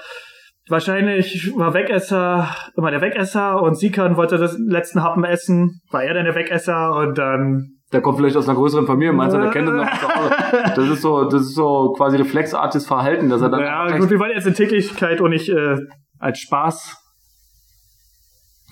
[0.69, 5.81] Wahrscheinlich war Wegesser immer der Wegesser und Sikan wollte das letzten Happen essen.
[5.91, 9.35] War er denn der Wegesser und dann Der kommt vielleicht aus einer größeren Familie, meinst
[9.35, 10.31] du, der kennt das noch.
[10.77, 14.19] Das ist so, das ist so quasi reflexartiges Verhalten, dass er dann Ja, gut, wir
[14.19, 15.77] wollen jetzt in Tätigkeit und nicht äh,
[16.19, 16.97] als Spaß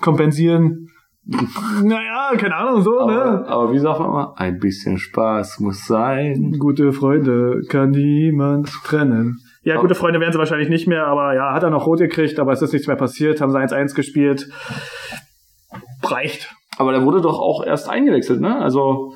[0.01, 0.87] kompensieren.
[1.83, 3.21] naja, keine Ahnung, so, ne?
[3.21, 4.33] aber, aber wie sagt man immer?
[4.37, 6.55] Ein bisschen Spaß muss sein.
[6.57, 9.39] Gute Freunde kann niemand trennen.
[9.63, 11.99] Ja, Aber- gute Freunde werden sie wahrscheinlich nicht mehr, aber ja, hat er noch rot
[11.99, 14.49] gekriegt, aber es ist nichts mehr passiert, haben sie 1-1 gespielt.
[16.03, 16.55] Reicht.
[16.77, 18.57] Aber der wurde doch auch erst eingewechselt, ne?
[18.59, 19.13] Also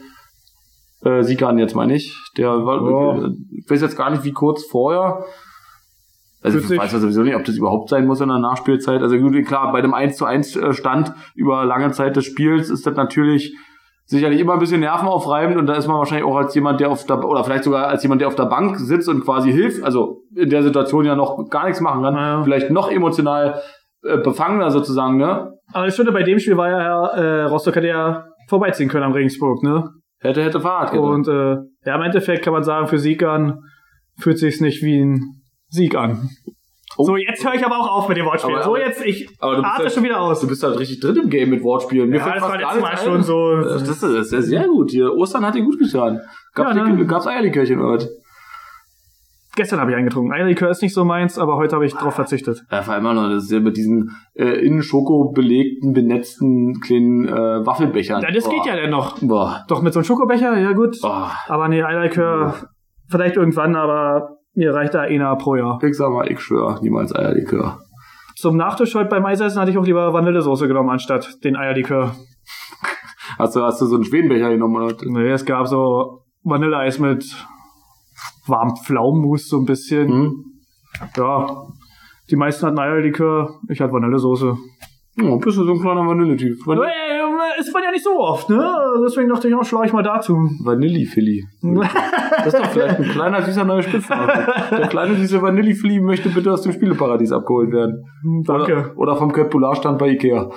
[1.03, 2.15] äh, Sikan jetzt meine ich.
[2.37, 3.29] Der war, Ja.
[3.51, 5.23] ich weiß jetzt gar nicht, wie kurz vorher.
[6.43, 9.01] Also ich weiß ja sowieso nicht, ob das überhaupt sein muss in der Nachspielzeit.
[9.03, 12.85] Also gut, klar, bei dem 1 zu 1 Stand über lange Zeit des Spiels ist
[12.87, 13.55] das natürlich
[14.05, 17.05] sicherlich immer ein bisschen nervenaufreibend und da ist man wahrscheinlich auch als jemand, der auf
[17.05, 20.23] der, oder vielleicht sogar als jemand, der auf der Bank sitzt und quasi hilft, also
[20.35, 22.43] in der Situation ja noch gar nichts machen kann, Ja.
[22.43, 23.61] vielleicht noch emotional
[24.03, 25.53] äh, befangener sozusagen, ne?
[25.73, 29.13] Aber ich finde, bei dem Spiel war ja, äh, Rostock hätte ja vorbeiziehen können am
[29.13, 29.89] Regensburg, ne?
[30.19, 33.59] Hätte, hätte Fahrrad Und äh, ja, im Endeffekt kann man sagen, für Sieg an
[34.19, 36.29] fühlt sich's nicht wie ein Sieg an.
[36.97, 37.05] Oh.
[37.05, 38.53] So, jetzt höre ich aber auch auf mit dem Wortspiel.
[38.55, 40.41] Aber- so, jetzt, ich aber atme halt- schon wieder aus.
[40.41, 42.09] Du bist halt richtig drin im Game mit Wortspielen.
[42.09, 43.55] Mir ja, fällt das fast war letztes Mal schon so.
[43.61, 45.11] Das ist, das ist sehr gut hier.
[45.13, 46.19] Ostern hat dir gut getan.
[46.53, 47.05] Gab's, Ja, ne?
[47.05, 48.09] gab's Eierlikörchen heute?
[49.55, 50.31] Gestern habe ich eingetrunken.
[50.31, 52.63] Eierlikör ist nicht so meins, aber heute habe ich drauf verzichtet.
[52.71, 56.79] Ja, vor allem auch noch, das ist ja mit diesen äh, innen Schoko belegten, benetzten
[56.79, 58.21] kleinen äh, Waffelbechern.
[58.21, 58.51] Ja, das Boah.
[58.51, 59.19] geht ja denn noch.
[59.19, 59.65] Boah.
[59.67, 60.97] Doch mit so einem Schokobecher, ja gut.
[61.01, 61.31] Boah.
[61.47, 62.69] Aber nee, Eierlikör
[63.09, 65.83] vielleicht irgendwann, aber mir reicht da einer pro Jahr.
[65.83, 67.79] Ich sag mal, ich schwör, niemals Eierlikör.
[68.37, 72.15] Zum Nachtisch heute beim Eisessen hatte ich auch lieber Vanillesoße genommen, anstatt den Eierlikör.
[73.37, 74.81] Hast du, hast du so einen Schwedenbecher genommen?
[74.81, 74.95] Oder?
[75.05, 77.25] Nee, es gab so Vanilleeis mit
[78.47, 80.07] warmem Pflaumenmus so ein bisschen.
[80.09, 80.45] Hm?
[81.15, 81.67] Ja,
[82.29, 84.57] die meisten hatten Eierlikör, ich hatte Vanillesoße.
[85.21, 86.57] Oh, bist du so ein kleiner Vanilletyp.
[86.65, 88.73] Hey, Van ist man ja nicht so oft, ne?
[89.03, 90.37] Deswegen dachte ich, auch, schlage ich mal dazu.
[90.63, 91.45] Vanillifilly.
[92.43, 94.47] Das ist doch vielleicht ein kleiner, süßer neuer Spitzname.
[94.71, 98.05] Der kleine, süße Vanillifilly möchte bitte aus dem Spieleparadies abgeholt werden.
[98.45, 98.73] Danke.
[98.73, 100.49] Oder, oder vom Köttbullarstand bei Ikea.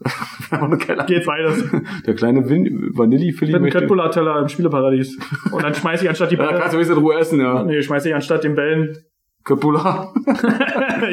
[1.06, 1.64] Geht beides.
[2.06, 3.70] Der kleine Vanillifilly Mit einem.
[3.70, 5.18] Köttbullar-Teller im Spieleparadies.
[5.52, 6.58] Und dann schmeiße ich anstatt die Ja, da Bälle.
[6.60, 7.62] kannst du wenigstens in Ruhe essen, ja.
[7.64, 8.96] Nee, schmeiße ich anstatt den Bällen.
[9.42, 10.12] Köttbullar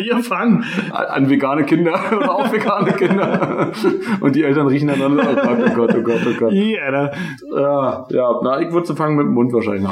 [0.06, 0.66] Ihr fangen.
[0.92, 3.72] an vegane Kinder oder auch vegane Kinder.
[4.20, 6.52] Und die Eltern riechen dann alle, oh Gott, oh Gott, oh Gott, oh Gott.
[6.52, 7.12] Ja, da.
[7.56, 9.84] Ja, ja, na, ich würde zu fangen mit dem Mund wahrscheinlich.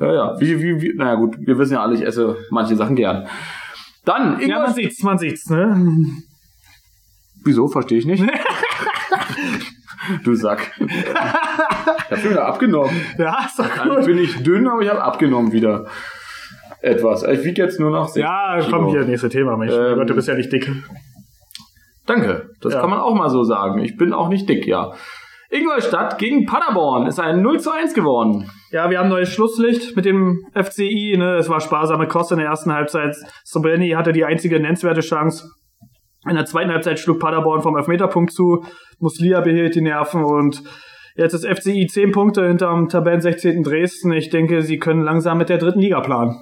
[0.00, 2.94] Ja, ja, wie, wie, wie, naja gut, wir wissen ja alle, ich esse manche Sachen
[2.94, 3.26] gern.
[4.04, 4.74] Dann, Ja, man Ingolstadt.
[4.76, 5.82] sieht's, man sieht's, ne?
[7.46, 8.22] Wieso, verstehe ich nicht.
[10.24, 10.72] du Sack.
[10.78, 12.90] Ich hab schon wieder abgenommen.
[13.18, 14.04] Ja, ist doch gut.
[14.04, 15.86] bin ich dünn, aber ich habe abgenommen wieder.
[16.82, 17.22] Etwas.
[17.22, 19.72] Ich wiege jetzt nur noch 60 Ja, komm hier, nächste Thema, Mensch.
[19.72, 20.70] Ähm, Gott, du bist ja nicht dick.
[22.06, 22.50] Danke.
[22.60, 22.80] Das Ja.
[22.80, 23.80] kann man auch mal so sagen.
[23.80, 24.92] Ich bin auch nicht dick, ja.
[25.50, 28.50] Ingolstadt gegen Paderborn ist ein 0 zu 1 geworden.
[28.72, 31.16] Ja, wir haben neues Schlusslicht mit dem FCI.
[31.16, 31.36] Ne?
[31.36, 33.16] Es war sparsame Kost in der ersten Halbzeit.
[33.44, 35.48] Sobreni hatte die einzige nennenswerte Chance.
[36.28, 38.64] In der zweiten Halbzeit schlug Paderborn vom Elfmeterpunkt zu.
[38.98, 40.62] Muslia behielt die Nerven und
[41.14, 43.62] jetzt ist FCI 10 Punkte hinterm Tabellen 16.
[43.62, 44.12] Dresden.
[44.12, 46.36] Ich denke, sie können langsam mit der dritten Liga planen.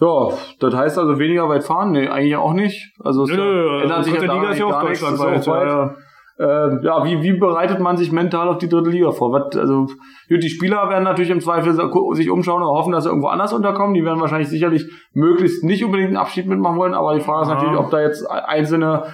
[0.00, 0.28] Ja,
[0.60, 1.90] das heißt also weniger weit fahren?
[1.90, 2.92] Nee, eigentlich auch nicht.
[3.02, 5.96] Also es ändert sich dritte Liga ist ja auch deutschlandweit.
[6.38, 6.84] Weit.
[6.84, 9.32] Ja, wie, wie bereitet man sich mental auf die dritte Liga vor?
[9.32, 9.86] Was, also,
[10.28, 11.74] gut, die Spieler werden natürlich im Zweifel
[12.14, 13.94] sich umschauen und hoffen, dass sie irgendwo anders unterkommen.
[13.94, 17.48] Die werden wahrscheinlich sicherlich möglichst nicht unbedingt einen Abschied mitmachen wollen, aber die Frage ist
[17.48, 19.04] natürlich, ob da jetzt einzelne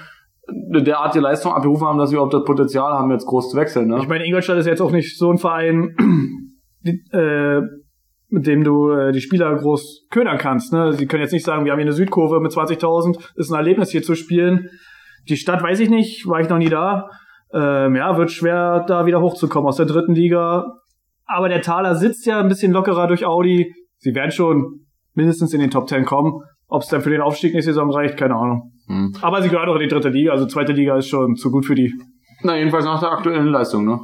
[0.49, 3.89] eine derartige Leistung abgerufen haben, dass sie überhaupt das Potenzial haben, jetzt groß zu wechseln.
[3.89, 3.99] Ne?
[3.99, 5.97] Ich meine, Ingolstadt ist jetzt auch nicht so ein Verein,
[6.81, 7.63] die, äh,
[8.29, 10.73] mit dem du äh, die Spieler groß ködern kannst.
[10.73, 10.93] Ne?
[10.93, 13.91] Sie können jetzt nicht sagen, wir haben hier eine Südkurve mit 20.000, ist ein Erlebnis
[13.91, 14.69] hier zu spielen.
[15.29, 17.09] Die Stadt weiß ich nicht, war ich noch nie da.
[17.53, 20.67] Ähm, ja, wird schwer, da wieder hochzukommen aus der dritten Liga.
[21.27, 23.73] Aber der Taler sitzt ja ein bisschen lockerer durch Audi.
[23.99, 26.41] Sie werden schon mindestens in den Top Ten kommen.
[26.67, 28.73] Ob es dann für den Aufstieg nächste Saison reicht, keine Ahnung.
[28.89, 29.15] Hm.
[29.23, 31.65] Aber sie gehören auch in die dritte Liga, also zweite Liga ist schon zu gut
[31.67, 31.93] für die.
[32.43, 34.01] Na, jedenfalls nach der aktuellen Leistung, ne?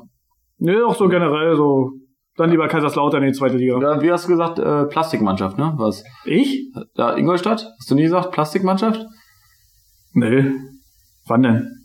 [0.59, 1.91] Nö, auch so generell, so.
[2.37, 3.79] Dann lieber Kaiserslautern in die zweite Liga.
[3.81, 5.75] Ja, wie hast du gesagt, äh, Plastikmannschaft, ne?
[5.77, 6.05] Was?
[6.25, 6.71] Ich?
[6.95, 7.67] Da, Ingolstadt?
[7.79, 9.05] Hast du nie gesagt, Plastikmannschaft?
[10.15, 10.53] Nö.
[11.27, 11.81] Wann denn?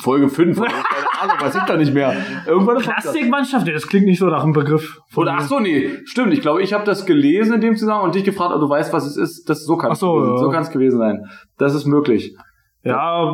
[0.00, 0.58] Folge 5.
[0.60, 0.72] Keine
[1.20, 2.16] Ahnung, weiß ich da nicht mehr.
[2.46, 3.68] Irgendwann Plastikmannschaft?
[3.68, 5.00] Das klingt nicht so nach einem Begriff.
[5.14, 6.32] Oder ach so, nee, stimmt.
[6.32, 8.92] Ich glaube, ich habe das gelesen in dem Zusammenhang und dich gefragt, ob du weißt,
[8.92, 9.48] was es ist.
[9.48, 10.38] Das so kann so, es gewesen, ja.
[10.38, 11.24] so kann es gewesen sein.
[11.58, 12.36] Das ist möglich.
[12.82, 13.32] Ja,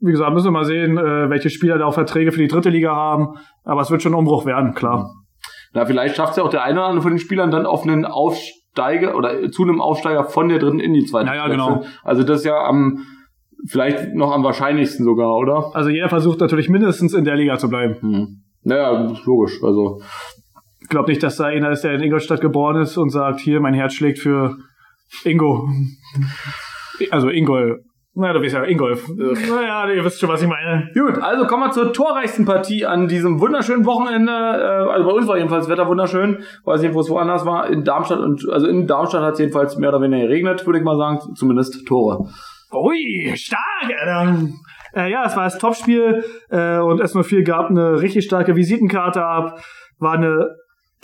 [0.00, 2.70] wie gesagt, müssen wir mal sehen, äh, welche Spieler da auch Verträge für die dritte
[2.70, 3.38] Liga haben.
[3.64, 5.10] Aber es wird schon ein Umbruch werden, klar.
[5.72, 7.82] Na, vielleicht schafft es ja auch der eine oder andere von den Spielern dann auf
[7.82, 11.28] einen Aufsteiger oder zu einem Aufsteiger von der dritten in die zweite.
[11.28, 11.80] Ja, ja, zu wechseln.
[11.80, 11.86] genau.
[12.02, 13.04] Also das ist ja am
[13.68, 15.70] vielleicht noch am wahrscheinlichsten sogar, oder?
[15.74, 17.96] Also jeder versucht natürlich mindestens in der Liga zu bleiben.
[18.00, 18.42] Hm.
[18.62, 19.62] Naja, logisch.
[19.62, 20.00] Also
[20.82, 23.60] Ich glaube nicht, dass da einer ist, der in Ingolstadt geboren ist und sagt, hier,
[23.60, 24.56] mein Herz schlägt für
[25.24, 25.68] Ingo.
[27.10, 27.82] Also Ingol.
[28.18, 29.06] Na, du weißt ja, Ingolf.
[29.08, 30.88] Naja, ihr wisst schon, was ich meine.
[30.94, 34.32] Gut, also kommen wir zur torreichsten Partie an diesem wunderschönen Wochenende.
[34.32, 36.38] Äh, also bei uns war jedenfalls das Wetter wunderschön.
[36.64, 37.68] Weiß nicht, wo es woanders war.
[37.68, 40.84] In Darmstadt und also in Darmstadt hat es jedenfalls mehr oder weniger geregnet, würde ich
[40.84, 41.34] mal sagen.
[41.34, 42.26] Zumindest Tore.
[42.72, 44.48] Ui, stark, Alter.
[44.94, 49.60] Äh, ja, es war das Topspiel äh, und S04 gab eine richtig starke Visitenkarte ab.
[49.98, 50.48] War eine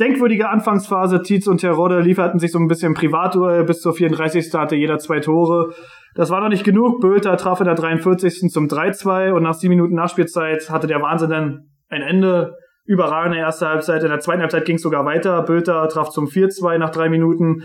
[0.00, 1.22] denkwürdige Anfangsphase.
[1.22, 3.64] Tietz und Terodde lieferten sich so ein bisschen Privatduell.
[3.64, 4.52] Bis zur 34.
[4.54, 5.74] hatte jeder zwei Tore.
[6.14, 7.00] Das war noch nicht genug.
[7.00, 8.50] Bölter traf in der 43.
[8.50, 12.56] zum 3-2 und nach sieben Minuten Nachspielzeit hatte der Wahnsinn dann ein Ende.
[12.84, 14.02] Überragende erste Halbzeit.
[14.02, 15.42] In der zweiten Halbzeit ging es sogar weiter.
[15.42, 17.62] Bölter traf zum 4-2 nach drei Minuten.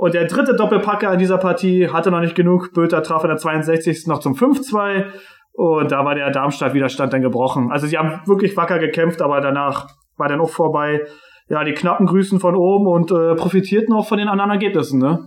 [0.00, 2.72] Und der dritte Doppelpacker in dieser Partie hatte noch nicht genug.
[2.72, 4.06] Bölter traf in der 62.
[4.06, 5.04] noch zum 5-2.
[5.52, 7.70] Und da war der Darmstadt-Widerstand dann gebrochen.
[7.70, 11.02] Also sie haben wirklich wacker gekämpft, aber danach war dann auch vorbei.
[11.50, 15.26] Ja, die knappen Grüßen von oben und äh, profitierten auch von den anderen Ergebnissen, ne?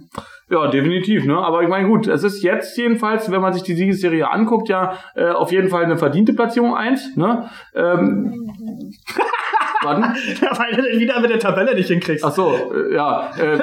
[0.50, 1.38] Ja, definitiv, ne?
[1.38, 4.98] Aber ich meine, gut, es ist jetzt jedenfalls, wenn man sich die Siegesserie anguckt, ja
[5.14, 7.48] äh, auf jeden Fall eine verdiente Platzierung 1, ne?
[7.76, 8.56] Ähm,
[9.84, 10.02] Warten.
[10.02, 12.26] Weil du wieder mit der Tabelle nicht hinkriegst.
[12.26, 13.30] Ach so, äh, ja.
[13.38, 13.60] Äh,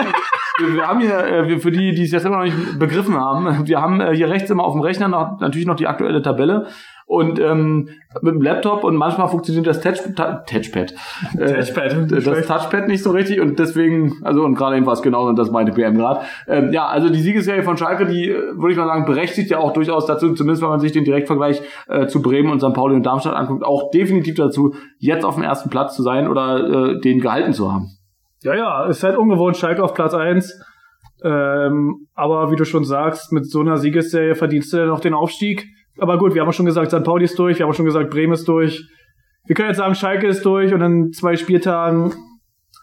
[0.60, 3.80] wir, haben hier, äh, für die, die es jetzt immer noch nicht begriffen haben, wir
[3.80, 6.66] haben äh, hier rechts immer auf dem Rechner noch, natürlich noch die aktuelle Tabelle.
[7.10, 7.88] Und ähm,
[8.22, 10.94] mit dem Laptop und manchmal funktioniert das Touch, Touchpad.
[11.36, 12.46] Äh, Touchpad, das.
[12.46, 15.50] Touchpad nicht so richtig und deswegen, also und gerade eben war es genau und das
[15.50, 16.20] meinte PM gerade.
[16.46, 19.72] Ähm, ja, also die Siegesserie von Schalke, die würde ich mal sagen, berechtigt ja auch
[19.72, 22.74] durchaus dazu, zumindest wenn man sich den Direktvergleich äh, zu Bremen und St.
[22.74, 26.92] Pauli und Darmstadt anguckt, auch definitiv dazu, jetzt auf dem ersten Platz zu sein oder
[26.92, 27.90] äh, den gehalten zu haben.
[28.42, 30.61] Ja, ja, ist halt ungewohnt, Schalke auf Platz 1.
[31.22, 35.14] Ähm, aber wie du schon sagst, mit so einer Siegesserie verdienst du dann auch den
[35.14, 35.66] Aufstieg.
[35.98, 37.05] Aber gut, wir haben auch schon gesagt, St.
[37.05, 38.88] Pauli ist durch, wir haben auch schon gesagt, Bremen ist durch.
[39.44, 42.14] Wir können jetzt sagen, Schalke ist durch und in zwei Spieltagen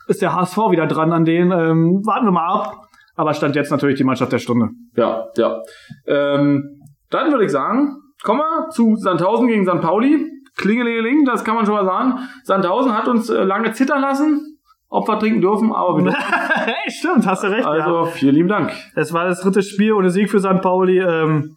[0.07, 1.51] ist der HSV wieder dran an denen.
[1.51, 2.87] Ähm, warten wir mal ab.
[3.15, 4.69] Aber stand jetzt natürlich die Mannschaft der Stunde.
[4.95, 5.61] Ja, ja.
[6.05, 9.81] Ähm, dann würde ich sagen, kommen wir zu Sandhausen gegen St.
[9.81, 10.29] Pauli.
[10.55, 12.19] Klingelingeling, das kann man schon mal sagen.
[12.43, 14.56] Sandhausen hat uns äh, lange zittern lassen,
[14.89, 16.21] wir trinken dürfen, aber wir dürfen.
[16.55, 17.63] hey, stimmt, hast du recht.
[17.63, 17.69] ja.
[17.69, 18.71] Also, vielen lieben Dank.
[18.95, 20.61] Es war das dritte Spiel ohne Sieg für St.
[20.61, 20.99] Pauli.
[20.99, 21.55] Ähm,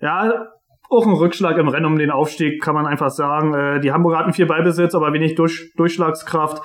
[0.00, 0.46] ja,
[0.88, 3.54] auch ein Rückschlag im Rennen um den Aufstieg, kann man einfach sagen.
[3.54, 6.62] Äh, die Hamburger hatten viel Beibesitz, aber wenig Durch Durchschlagskraft.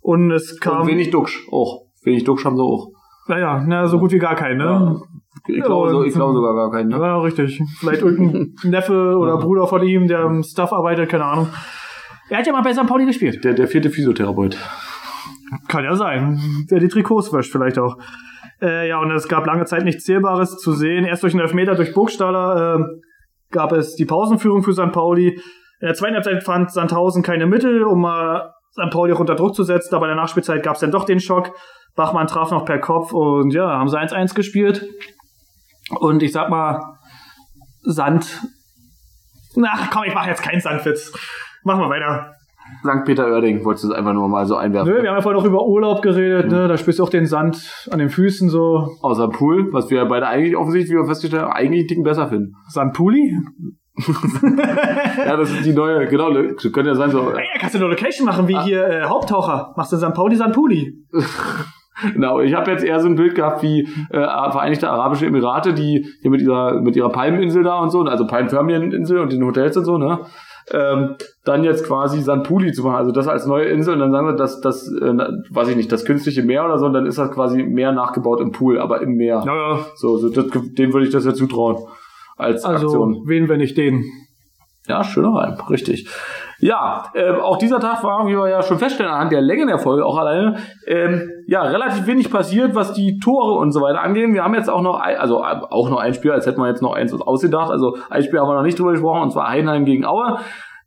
[0.00, 0.82] Und es kam.
[0.82, 1.82] Und wenig Duxch auch.
[2.04, 2.88] Wenig Duxch haben sie auch.
[3.28, 5.00] naja, na, so gut wie gar keinen, ne?
[5.46, 6.90] Ich glaube so, ich glaube sogar gar keinen.
[6.90, 7.22] Ja, Ne?
[7.22, 7.60] richtig.
[7.78, 11.48] Vielleicht irgendein Neffe oder Bruder von ihm, der im Staff arbeitet, keine Ahnung.
[12.30, 12.86] Er hat ja mal bei St.
[12.86, 13.44] Pauli gespielt.
[13.44, 14.56] Der, der vierte Physiotherapeut.
[15.68, 16.66] Kann ja sein.
[16.70, 17.96] Der die Trikots wäscht vielleicht auch.
[18.62, 21.04] Äh, ja, und es gab lange Zeit nichts Zählbares zu sehen.
[21.04, 22.84] Erst durch einen Elfmeter durch Burgstaller äh,
[23.50, 24.92] gab es die Pausenführung für St.
[24.92, 25.40] Pauli.
[25.80, 28.90] In der zweiten Halbzeit fand Sandhausen keine Mittel, um mal St.
[28.90, 31.20] Pauli auch unter Druck zu setzen, aber in der Nachspielzeit gab es dann doch den
[31.20, 31.52] Schock.
[31.96, 34.86] Bachmann traf noch per Kopf und ja, haben sie 1-1 gespielt.
[35.98, 36.80] Und ich sag mal,
[37.82, 38.40] Sand.
[39.64, 41.12] Ach komm, ich mache jetzt keinen Sandwitz.
[41.64, 42.34] Machen wir weiter.
[42.82, 43.04] St.
[43.04, 44.92] Peter-Oerding, wolltest du es einfach nur mal so einwerfen.
[44.92, 46.68] Nö, wir haben vorhin noch über Urlaub geredet, ne?
[46.68, 48.88] Da spürst du auch den Sand an den Füßen so.
[49.02, 52.28] Außer Pool, was wir beide eigentlich offensichtlich, wie wir festgestellt haben, eigentlich einen Ticken besser
[52.28, 52.54] finden.
[52.68, 53.36] Sandpuli?
[55.26, 58.24] Ja, das ist die neue, genau, könnte ja sein, so, Ey, kannst du eine Location
[58.24, 59.74] machen, wie hier äh, Haupttaucher.
[59.76, 60.14] Machst du St.
[60.14, 60.94] Pauli, Sandpuli.
[62.14, 66.06] Genau, ich habe jetzt eher so ein Bild gehabt wie äh, Vereinigte Arabische Emirate, die
[66.22, 69.84] hier mit ihrer mit ihrer Palmeninsel da und so, also Palmfirmieninsel und den Hotels und
[69.84, 70.20] so, ne?
[70.72, 74.26] Ähm, dann jetzt quasi Sandpuli zu machen, also das als neue Insel und dann sagen
[74.28, 75.14] wir, dass das, äh,
[75.50, 78.40] weiß ich nicht, das künstliche Meer oder so, und dann ist das quasi Meer nachgebaut
[78.40, 79.42] im Pool, aber im Meer.
[79.46, 79.86] Ja, ja.
[79.96, 80.46] So, so das,
[80.78, 81.78] dem würde ich das ja zutrauen.
[82.36, 83.22] als Also, Aktion.
[83.26, 84.04] wen, wenn nicht den?
[84.86, 86.08] Ja, schöner Reim, richtig.
[86.60, 89.78] Ja, äh, auch dieser Tag war, wie wir ja schon feststellen, anhand der Länge der
[89.78, 94.32] Folge auch alleine, ähm, ja, relativ wenig passiert, was die Tore und so weiter angeht.
[94.32, 96.68] Wir haben jetzt auch noch, ein, also äh, auch noch ein Spiel, als hätten wir
[96.68, 97.70] jetzt noch eins ausgedacht.
[97.70, 100.38] Also ein Spiel haben wir noch nicht drüber gesprochen, und zwar Heidenheim gegen Aue.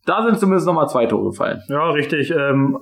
[0.06, 1.62] Da sind zumindest nochmal zwei Tore gefallen.
[1.68, 2.32] Ja, richtig.
[2.32, 2.78] Ähm,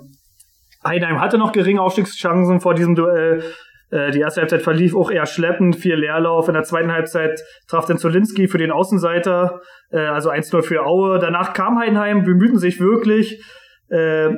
[0.86, 3.44] Heidenheim hatte noch geringe Aufstiegschancen vor diesem Duell.
[3.92, 6.48] Äh, die erste Halbzeit verlief auch eher schleppend, viel Leerlauf.
[6.48, 11.20] In der zweiten Halbzeit traf dann Zolinski für den Außenseiter, äh, also 1-0 für Aue.
[11.20, 13.44] Danach kam Heidenheim, bemühten sich wirklich,
[13.90, 14.30] äh,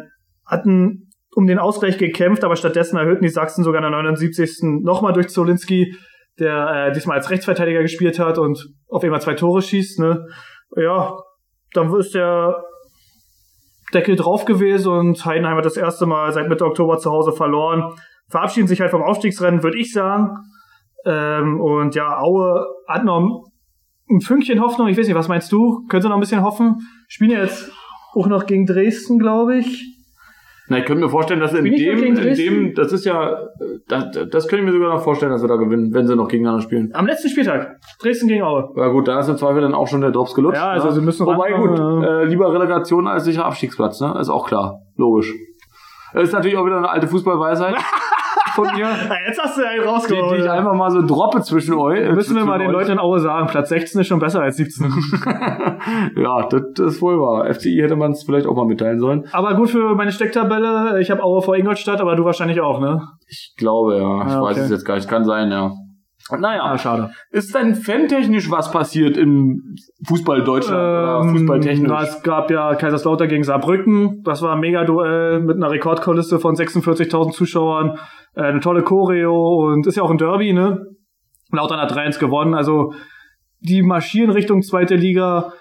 [0.45, 4.81] hatten um den Ausgleich gekämpft, aber stattdessen erhöhten die Sachsen sogar in der 79.
[4.83, 5.95] nochmal durch Zolinski,
[6.39, 9.99] der äh, diesmal als Rechtsverteidiger gespielt hat und auf einmal zwei Tore schießt.
[9.99, 10.25] Ne?
[10.75, 11.13] Ja,
[11.73, 12.55] dann ist der
[13.93, 17.93] Deckel drauf gewesen und Heidenheim hat das erste Mal seit Mitte Oktober zu Hause verloren.
[18.33, 20.37] Verabschieden sich halt vom Aufstiegsrennen, würde ich sagen.
[21.05, 23.45] Ähm, und ja, Aue hat noch
[24.09, 24.87] ein Fünkchen Hoffnung.
[24.87, 25.85] Ich weiß nicht, was meinst du?
[25.87, 26.77] Könnte noch ein bisschen hoffen?
[27.07, 27.71] Spielen ja jetzt
[28.15, 29.85] auch noch gegen Dresden, glaube ich.
[30.67, 33.37] Na, ich könnte mir vorstellen, dass in dem, in dem, das ist ja,
[33.87, 36.27] das, das könnte ich mir sogar noch vorstellen, dass wir da gewinnen, wenn sie noch
[36.27, 36.89] gegeneinander spielen.
[36.95, 37.75] Am letzten Spieltag.
[38.01, 38.73] Dresden gegen Aue.
[38.75, 40.57] Ja gut, da ist im Zweifel dann auch schon der Drops gelutscht.
[40.57, 40.93] Ja, also ne?
[40.93, 44.17] sie müssen Wobei gut, äh, lieber Relegation als sicherer Abstiegsplatz, ne?
[44.19, 44.79] Ist auch klar.
[44.95, 45.31] Logisch.
[46.13, 47.75] Das ist natürlich auch wieder eine alte Fußballweisheit
[48.55, 50.35] von mir, Ja, jetzt hast du einen die, rausgehauen.
[50.35, 51.99] die ich einfach mal so droppe zwischen euch.
[51.99, 52.73] äh, Müssen wir mal den euch.
[52.73, 54.91] Leuten in Aue sagen, Platz 16 ist schon besser als 17.
[56.15, 57.53] ja, das, das ist wohl wahr.
[57.53, 59.25] FCI hätte man es vielleicht auch mal mitteilen sollen.
[59.31, 60.99] aber gut für meine Stecktabelle.
[61.01, 63.01] Ich habe Aue vor Ingolstadt, aber du wahrscheinlich auch, ne?
[63.27, 64.25] Ich glaube, ja.
[64.27, 64.65] Ich Ah, weiß okay.
[64.65, 65.09] es jetzt gar nicht.
[65.09, 65.71] Kann sein, ja.
[66.31, 67.11] Naja, Ah, schade.
[67.31, 69.75] ist denn fantechnisch was passiert im
[70.07, 71.89] Fußball Deutschland oder Ähm, Fußballtechnisch?
[71.89, 74.21] na, es gab ja Kaiserslautern gegen Saarbrücken.
[74.23, 77.97] Das war ein Mega-Duell mit einer Rekordkulisse von 46.000 Zuschauern.
[78.35, 80.85] Äh, eine tolle Choreo und ist ja auch ein Derby, ne?
[81.51, 82.53] Lautern hat 3-1 gewonnen.
[82.53, 82.93] Also
[83.59, 85.51] die marschieren Richtung zweite Liga.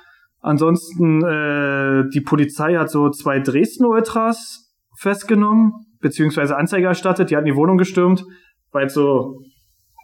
[0.41, 7.31] Ansonsten, äh, die Polizei hat so zwei Dresden-Ultras festgenommen, beziehungsweise Anzeige erstattet.
[7.31, 8.25] Die hatten die Wohnung gestürmt,
[8.73, 9.41] weil so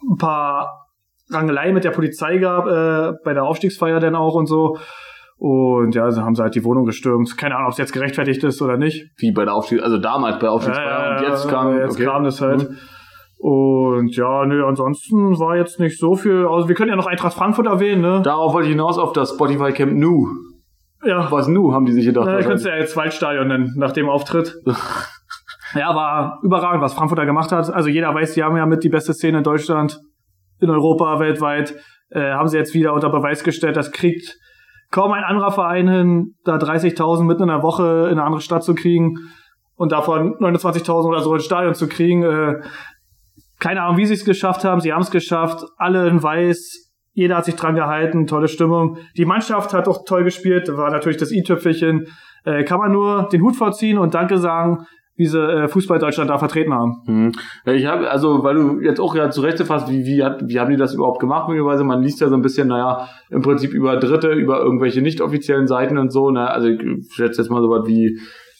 [0.07, 0.87] ein paar
[1.31, 4.77] Rangeleien mit der Polizei gab, äh, bei der Aufstiegsfeier dann auch und so.
[5.37, 7.37] Und ja, also haben sie halt die Wohnung gestürmt.
[7.37, 9.09] Keine Ahnung, ob es jetzt gerechtfertigt ist oder nicht.
[9.17, 12.05] Wie bei der Aufstieg, also damals bei der Aufstiegsfeier und jetzt kam, jetzt okay.
[12.05, 12.69] kam das halt.
[12.69, 12.77] Mhm.
[13.37, 16.45] Und ja, nö, ansonsten war jetzt nicht so viel.
[16.45, 18.21] Also wir können ja noch Eintracht Frankfurt erwähnen, ne?
[18.21, 20.27] Darauf wollte ich hinaus auf das Spotify Camp Nu.
[21.05, 22.23] Ja, Was Nu, haben die sich gedacht.
[22.23, 22.47] äh, wahrscheinlich.
[22.47, 24.55] könntest du ja jetzt Waldstadion nennen, nach dem Auftritt.
[25.75, 27.71] ja, war überragend, was Frankfurt da gemacht hat.
[27.71, 29.99] Also jeder weiß, die haben ja mit die beste Szene in Deutschland,
[30.59, 31.75] in Europa, weltweit.
[32.09, 34.37] Äh, haben sie jetzt wieder unter Beweis gestellt, das kriegt
[34.91, 38.63] kaum ein anderer Verein hin, da 30.000 mitten in der Woche in eine andere Stadt
[38.63, 39.17] zu kriegen
[39.75, 42.23] und davon 29.000 oder so ins Stadion zu kriegen.
[42.23, 42.61] Äh,
[43.59, 44.81] keine Ahnung, wie sie es geschafft haben.
[44.81, 45.65] Sie haben es geschafft.
[45.77, 46.91] Alle in weiß.
[47.13, 48.25] Jeder hat sich dran gehalten.
[48.25, 48.97] Tolle Stimmung.
[49.17, 50.69] Die Mannschaft hat auch toll gespielt.
[50.69, 52.07] War natürlich das i-Tüpfelchen.
[52.45, 54.85] Äh, kann man nur den Hut vorziehen und Danke sagen,
[55.19, 57.03] wie sie äh, Fußball Deutschland da vertreten haben.
[57.05, 57.31] Hm.
[57.65, 60.71] Ich habe, also, weil du jetzt auch ja zurecht fasst, wie, wie, hat, wie haben
[60.71, 61.83] die das überhaupt gemacht, möglicherweise?
[61.83, 65.67] Man liest ja so ein bisschen, naja, im Prinzip über Dritte, über irgendwelche nicht offiziellen
[65.67, 66.49] Seiten und so, ne?
[66.49, 68.17] Also, ich schätze jetzt mal so was wie,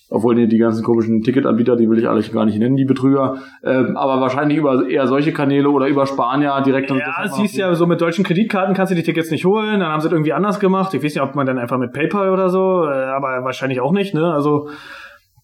[0.09, 3.37] obwohl nee, die ganzen komischen Ticketanbieter, die will ich alle gar nicht nennen, die Betrüger,
[3.63, 6.91] ähm, aber wahrscheinlich über eher solche Kanäle oder über Spanier direkt.
[6.91, 9.79] und Ja, hieß ja so, mit deutschen Kreditkarten kannst du die Tickets nicht holen.
[9.79, 10.93] Dann haben sie es irgendwie anders gemacht.
[10.93, 13.93] Ich weiß nicht, ob man dann einfach mit PayPal oder so, äh, aber wahrscheinlich auch
[13.93, 14.33] nicht, ne?
[14.33, 14.67] Also,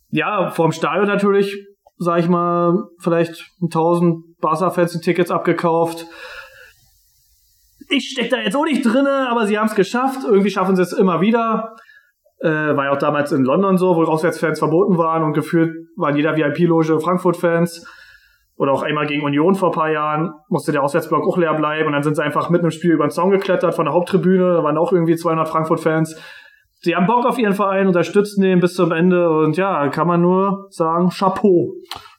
[0.09, 1.55] ja, vorm Stadion natürlich,
[1.97, 6.05] sag ich mal, vielleicht 1000 Barca-Fans die Tickets abgekauft.
[7.89, 10.21] Ich steck da jetzt auch nicht drinne, aber sie haben es geschafft.
[10.25, 11.75] Irgendwie schaffen sie es immer wieder.
[12.39, 16.15] Äh, war ja auch damals in London so, wo Auswärtsfans verboten waren und gefühlt waren
[16.15, 17.85] jeder VIP-Loge Frankfurt-Fans.
[18.57, 21.87] Oder auch einmal gegen Union vor ein paar Jahren musste der Auswärtsblock auch leer bleiben
[21.87, 24.53] und dann sind sie einfach mitten im Spiel über den Zaun geklettert von der Haupttribüne.
[24.53, 26.15] Da waren auch irgendwie 200 Frankfurt-Fans.
[26.85, 30.21] Sie haben Bock auf ihren Verein, unterstützen den bis zum Ende und ja, kann man
[30.21, 31.73] nur sagen, Chapeau.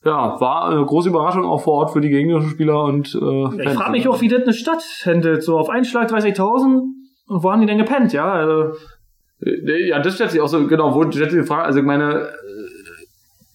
[0.05, 3.71] Ja, war eine große Überraschung auch vor Ort für die gegnerischen Spieler und äh, Ich
[3.75, 5.45] frage mich auch, wie das eine Stadt handelt.
[5.45, 6.81] So auf einen Schlag 30.000.
[7.29, 8.31] Und wo haben die denn gepennt, ja?
[8.33, 8.77] Also,
[9.41, 11.85] Äh, Ja, das stellt sich auch so, genau, wo stellt sich die Frage, also ich
[11.85, 12.29] meine,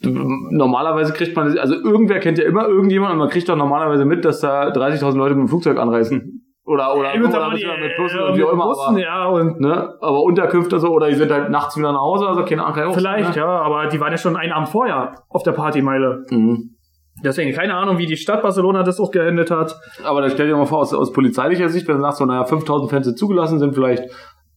[0.04, 4.06] äh, normalerweise kriegt man, also irgendwer kennt ja immer irgendjemand und man kriegt doch normalerweise
[4.06, 6.41] mit, dass da 30.000 Leute mit dem Flugzeug anreisen.
[6.72, 8.68] Oder, oder, ja, oder die, mit Bussen äh, und wie auch immer.
[8.68, 12.00] Bussen, aber, ja, und ne, aber Unterkünfte so, oder die sind halt nachts wieder nach
[12.00, 13.42] Hause, also keine Ahnung, auch vielleicht, ne?
[13.42, 16.26] ja, aber die waren ja schon einen Abend vorher auf der Partymeile.
[16.30, 16.78] Mhm.
[17.26, 19.76] Deswegen keine Ahnung, wie die Stadt Barcelona das auch gehandelt hat.
[20.06, 22.46] Aber da stell dir mal vor, aus, aus polizeilicher Sicht, wenn du sagst, so, naja,
[22.46, 24.04] 5.000 Fans sind zugelassen, sind vielleicht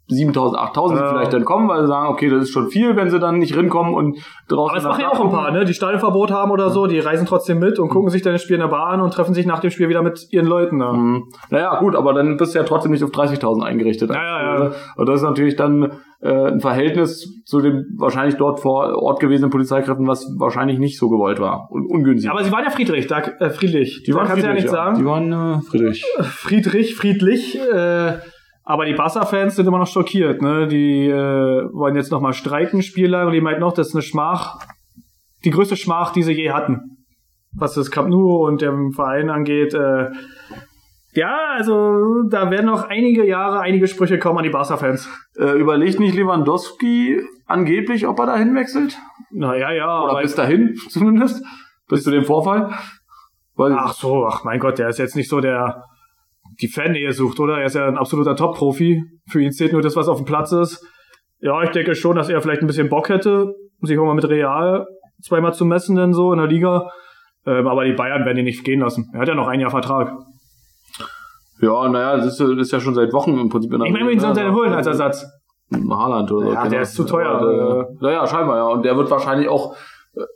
[0.08, 1.10] 7000, 8000 die Ja.
[1.10, 3.56] vielleicht dann kommen, weil sie sagen, okay, das ist schon viel, wenn sie dann nicht
[3.56, 4.70] rinkommen und draußen.
[4.70, 5.64] Aber es machen ja auch ein paar, ne?
[5.64, 8.56] Die Stadionverbot haben oder so, die reisen trotzdem mit und gucken sich dann das Spiel
[8.56, 10.92] in der Bar an und treffen sich nach dem Spiel wieder mit ihren Leuten da.
[10.92, 11.24] Mhm.
[11.50, 14.10] Naja, gut, aber dann bist du ja trotzdem nicht auf 30.000 eingerichtet.
[14.10, 14.72] Ja, ja, ja.
[14.96, 19.50] Und das ist natürlich dann äh, ein Verhältnis zu dem wahrscheinlich dort vor Ort gewesenen
[19.50, 22.30] Polizeikräften, was wahrscheinlich nicht so gewollt war und ungünstig.
[22.30, 24.02] Aber sie waren ja friedlich, da, äh, friedlich.
[24.06, 24.98] die waren da kannst du ja friedlich, nichts sagen.
[24.98, 26.04] Die waren äh, friedlich.
[26.20, 27.58] Friedrich, friedlich.
[27.60, 28.18] Äh,
[28.64, 30.40] aber die Barca-Fans sind immer noch schockiert.
[30.40, 30.66] Ne?
[30.66, 33.26] Die äh, wollen jetzt nochmal streiken, spiellang.
[33.26, 34.58] Und die meinten noch, das ist eine Schmach,
[35.44, 37.06] die größte Schmach, die sie je hatten.
[37.52, 39.74] Was das Camp Nou und dem Verein angeht.
[39.74, 40.10] Äh,
[41.12, 45.08] ja, also da werden noch einige Jahre, einige Sprüche kommen an die Barca-Fans.
[45.38, 48.98] Äh, überlegt nicht Lewandowski angeblich, ob er dahin wechselt?
[49.30, 50.04] Naja, ja.
[50.04, 51.44] Oder bis dahin zumindest?
[51.86, 52.72] Bis zu dem Vorfall?
[53.56, 55.84] Weil, Ach so, ach mein Gott, der ist jetzt nicht so der
[56.60, 57.58] die Fannähe sucht, oder?
[57.58, 59.02] Er ist ja ein absoluter Top-Profi.
[59.28, 60.84] Für ihn zählt nur das, was auf dem Platz ist.
[61.40, 64.28] Ja, ich denke schon, dass er vielleicht ein bisschen Bock hätte, sich auch mal mit
[64.28, 64.86] Real
[65.22, 66.90] zweimal zu messen, denn so in der Liga.
[67.46, 69.10] Ähm, aber die Bayern werden ihn nicht gehen lassen.
[69.12, 70.12] Er hat ja noch ein Jahr Vertrag.
[71.60, 73.92] ja, naja, das ist, das ist ja schon seit Wochen im Prinzip in der Ich
[73.92, 75.26] meine, wen sollen sie denn holen als Ersatz?
[75.72, 76.52] Haaland oder so.
[76.52, 77.88] Ja, der ist zu teuer.
[78.00, 78.66] Naja, scheinbar, ja.
[78.68, 79.76] Und der wird wahrscheinlich auch,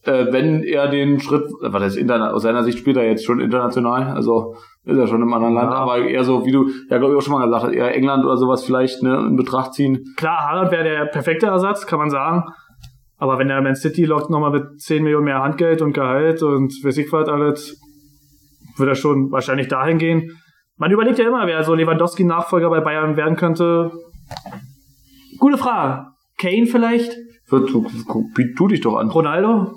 [0.04, 3.24] äh, wenn er den Schritt, äh, was heißt interna aus seiner Sicht spielt er jetzt
[3.24, 4.54] schon international, also
[4.84, 5.78] ist er schon im anderen Land, Ja.
[5.78, 8.24] aber eher so, wie du ja glaube ich auch schon mal gesagt hast, eher England
[8.24, 10.02] oder sowas vielleicht ne, in Betracht ziehen.
[10.16, 12.42] Klar, Haaland wäre der perfekte Ersatz, kann man sagen.
[13.20, 16.72] Aber wenn der Man City lockt nochmal mit 10 Millionen mehr Handgeld und Gehalt und
[16.84, 17.80] weiß ich was alles,
[18.76, 20.30] wird er schon wahrscheinlich dahin gehen.
[20.76, 23.90] Man überlegt ja immer, wer so Lewandowski-Nachfolger bei Bayern werden könnte.
[25.38, 26.06] Gute Frage.
[26.40, 27.12] Kane vielleicht?
[27.48, 29.08] Tu, dich doch an.
[29.10, 29.74] Ronaldo?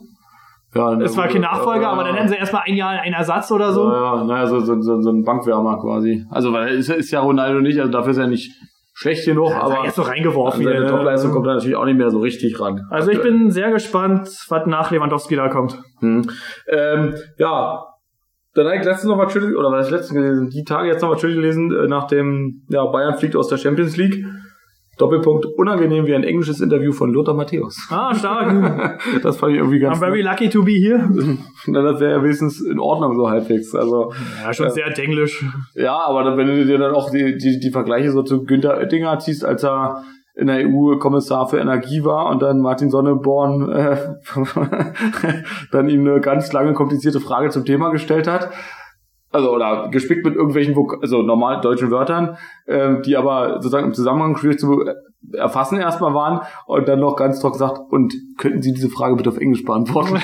[0.74, 3.74] Ja, Es war kein Nachfolger, aber dann hätten sie erstmal ein Jahr einen Ersatz oder
[3.74, 3.89] so.
[3.89, 6.26] Ja, ja, naja, so, so, so, so ein Bankwärmer quasi.
[6.30, 8.51] Also, weil ist, ist ja Ronaldo nicht, also dafür ist er nicht
[8.93, 10.65] schlecht genug, aber aber jetzt so reingeworfen.
[10.65, 10.91] an seine ne?
[10.91, 12.86] Topleistung kommt er natürlich auch nicht mehr so richtig ran.
[12.89, 15.78] Also ich bin sehr gespannt, was nach Lewandowski da kommt.
[15.99, 16.30] Hm.
[16.67, 17.84] Ähm, ja,
[18.53, 21.01] dann habe ich letztens noch mal Twitter, oder was ich letztens gelesen, die Tage jetzt
[21.01, 24.26] noch mal Twitter gelesen, äh, nach dem, ja, Bayern fliegt aus der Champions League.
[25.02, 27.88] Doppelpunkt, unangenehm wie ein englisches Interview von Lothar Matthäus.
[27.89, 28.99] Ah, stark.
[29.24, 31.10] Das fand ich irgendwie I'm ganz very lucky to be here.
[31.68, 33.74] Na, Das wäre ja wenigstens in Ordnung so halbwegs.
[33.76, 35.43] Also, Ja, schon sehr denglisch.
[35.76, 38.78] ja, aber dann, wenn du dir dann auch die, die, die Vergleiche so zu Günther
[38.78, 43.70] Oettinger ziehst, als er in der EU Kommissar für Energie war und dann Martin Sonneborn
[43.70, 43.97] äh,
[45.72, 48.49] dann ihm eine ganz lange komplizierte Frage zum Thema gestellt hat.
[49.32, 53.93] Also oder gespickt mit irgendwelchen Vok also normal deutschen Wörtern, ähm, die aber sozusagen im
[53.93, 54.84] Zusammenhang schwierig zu
[55.34, 59.29] erfassen erstmal waren und dann noch ganz trocken gesagt, und könnten Sie diese Frage bitte
[59.29, 60.15] auf Englisch beantworten?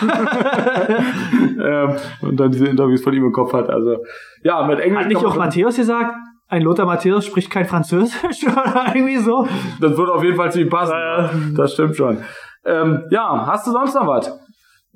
[1.64, 3.70] ähm, und dann diese Interviews von ihm im Kopf hat.
[3.70, 3.98] Also
[4.44, 5.00] ja, mit Englisch.
[5.00, 6.14] Hat nicht auch Matthäus gesagt?
[6.50, 9.48] Ein Lothar Matthäus spricht kein Französisch oder irgendwie so?
[9.82, 10.94] Das würde auf jeden Fall zu ihm passen.
[10.94, 11.30] Ja.
[11.56, 12.20] Das stimmt schon.
[12.66, 14.47] Ähm, ja, hast du sonst noch was?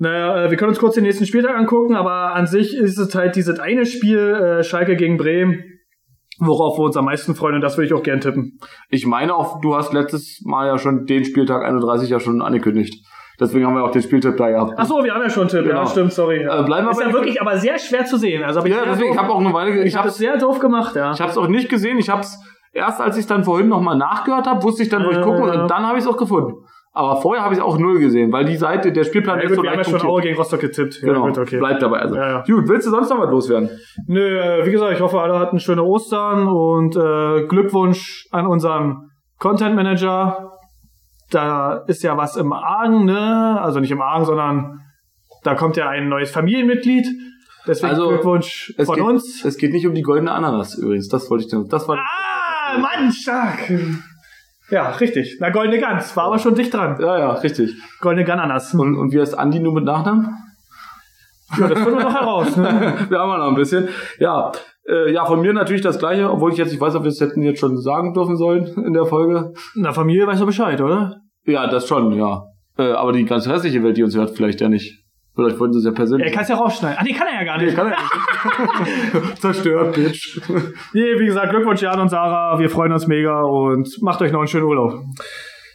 [0.02, 3.14] Naja, äh, wir können uns kurz den nächsten Spieltag angucken, aber an sich ist es
[3.14, 5.62] halt dieses eine Spiel, äh, Schalke gegen Bremen,
[6.40, 8.58] worauf wir uns am meisten freuen und das würde ich auch gern tippen.
[8.90, 12.94] Ich meine auch, du hast letztes Mal ja schon den Spieltag 31 ja schon angekündigt.
[13.38, 14.72] Deswegen haben wir auch den Spieltipp da gehabt.
[14.76, 15.80] Ach so, wir haben ja schon einen Tipp, Genau.
[15.82, 16.38] ja, stimmt, sorry.
[16.42, 18.42] Äh, bleiben wir ist ja wirklich aber sehr schwer zu sehen.
[18.42, 20.36] Also ich Ja, deswegen, ich doof, habe auch eine Weile, ich ich habe es sehr
[20.36, 21.12] doof gemacht, ja.
[21.12, 21.98] ich habe es auch nicht gesehen.
[21.98, 22.38] Ich habe es
[22.72, 25.22] erst, als ich dann vorhin nochmal nachgehört habe, wusste ich dann, wo ich Äh.
[25.22, 26.54] gucke und dann habe ich es auch gefunden.
[26.94, 29.54] Aber vorher habe ich es auch null gesehen, weil die Seite, der Spielplan ja ist
[29.56, 30.02] gut, wir haben ja schon.
[30.02, 31.00] Aue gegen Rostock getippt.
[31.00, 31.58] Genau, Ja, gut, okay.
[31.58, 32.14] bleibt dabei also.
[32.14, 32.44] Ja, ja.
[32.46, 33.70] Gut, willst du sonst noch was loswerden?
[34.06, 39.10] Nö, äh, wie gesagt, ich hoffe, alle hatten schöne Ostern und äh, Glückwunsch an unseren
[39.38, 40.50] Content Manager.
[41.30, 43.58] Da ist ja was im Argen, ne?
[43.62, 44.80] Also nicht im Argen, sondern
[45.44, 47.06] da kommt ja ein neues Familienmitglied.
[47.66, 49.44] Deswegen Also, Glückwunsch von geht, uns.
[49.46, 51.08] Es geht nicht um die goldene Ananas übrigens.
[51.08, 51.64] Das wollte ich dir.
[51.70, 51.96] Das war.
[51.96, 53.70] Ah, Mann, stark.
[54.72, 55.36] Ja, richtig.
[55.38, 56.16] Na, Goldene Gans.
[56.16, 56.96] War aber schon dicht dran.
[56.98, 57.74] Ja, ja, richtig.
[58.00, 58.72] Goldene Gananas.
[58.72, 60.34] Und, und wie heißt Andi nur mit Nachnamen?
[61.58, 62.56] Ja, das finden wir noch heraus.
[62.56, 62.64] Ne?
[63.10, 63.90] wir haben ja noch ein bisschen.
[64.18, 64.50] Ja,
[64.88, 67.20] äh, ja, von mir natürlich das gleiche, obwohl ich jetzt, ich weiß, ob wir es
[67.20, 69.52] hätten jetzt schon sagen dürfen sollen in der Folge.
[69.74, 71.20] Na, Familie weiß doch Bescheid, oder?
[71.44, 72.46] Ja, das schon, ja.
[72.78, 75.01] Äh, aber die ganz restliche Welt, die uns hört, vielleicht ja nicht.
[75.34, 76.26] Vielleicht wollen sie es ja persönlich.
[76.26, 76.98] Er kann es ja rausschneiden.
[76.98, 77.70] Ah, nee, kann er ja gar nicht.
[77.70, 79.38] Nee, kann er nicht.
[79.40, 80.40] Zerstört, Bitch.
[80.92, 82.58] Nee, wie gesagt, Glückwunsch Jan und Sarah.
[82.58, 85.00] Wir freuen uns mega und macht euch noch einen schönen Urlaub.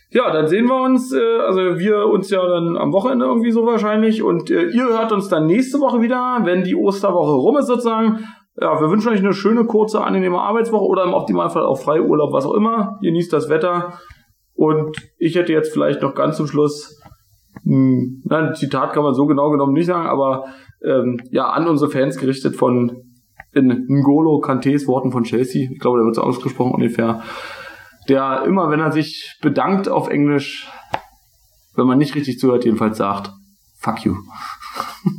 [0.09, 3.65] Ja, dann sehen wir uns, äh, also wir uns ja dann am Wochenende irgendwie so
[3.65, 7.67] wahrscheinlich und äh, ihr hört uns dann nächste Woche wieder, wenn die Osterwoche rum ist
[7.67, 8.19] sozusagen.
[8.59, 12.45] Ja, wir wünschen euch eine schöne, kurze, angenehme Arbeitswoche oder im Optimalfall auch Freiurlaub, was
[12.45, 12.97] auch immer.
[13.01, 13.93] Genießt das Wetter.
[14.53, 16.96] Und ich hätte jetzt vielleicht noch ganz zum Schluss,
[17.63, 20.45] hm, nein, Zitat kann man so genau genommen nicht sagen, aber
[20.83, 23.03] ähm, ja, an unsere Fans gerichtet von
[23.53, 25.69] in N'Golo Kantés Worten von Chelsea.
[25.71, 27.23] Ich glaube, da wird so ausgesprochen ungefähr.
[28.09, 30.69] der immer, wenn er sich bedankt auf Englisch,
[31.75, 33.31] wenn man nicht richtig zuhört, jedenfalls sagt,
[33.79, 34.15] fuck you.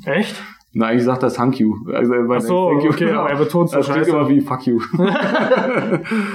[0.05, 0.35] Echt?
[0.79, 1.75] Nein, eigentlich sagt er thank you.
[1.93, 2.91] Also, Ach so, thank you.
[2.91, 4.79] okay, aber er betont so Das klingt immer wie fuck you.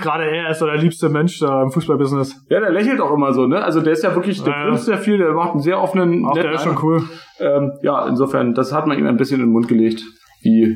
[0.01, 2.45] Gerade er ist so der liebste Mensch da im Fußballbusiness.
[2.49, 3.63] ja, der lächelt auch immer so, ne?
[3.63, 4.67] Also der ist ja wirklich, der Ja, ja.
[4.67, 7.03] grinst sehr viel, der macht einen sehr offenen, Ach, der ist schon cool.
[7.39, 10.03] Ähm, ja, insofern, das hat man ihm ein bisschen in den Mund gelegt.
[10.41, 10.75] Wie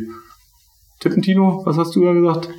[1.02, 2.50] Tippentino, was hast du da gesagt?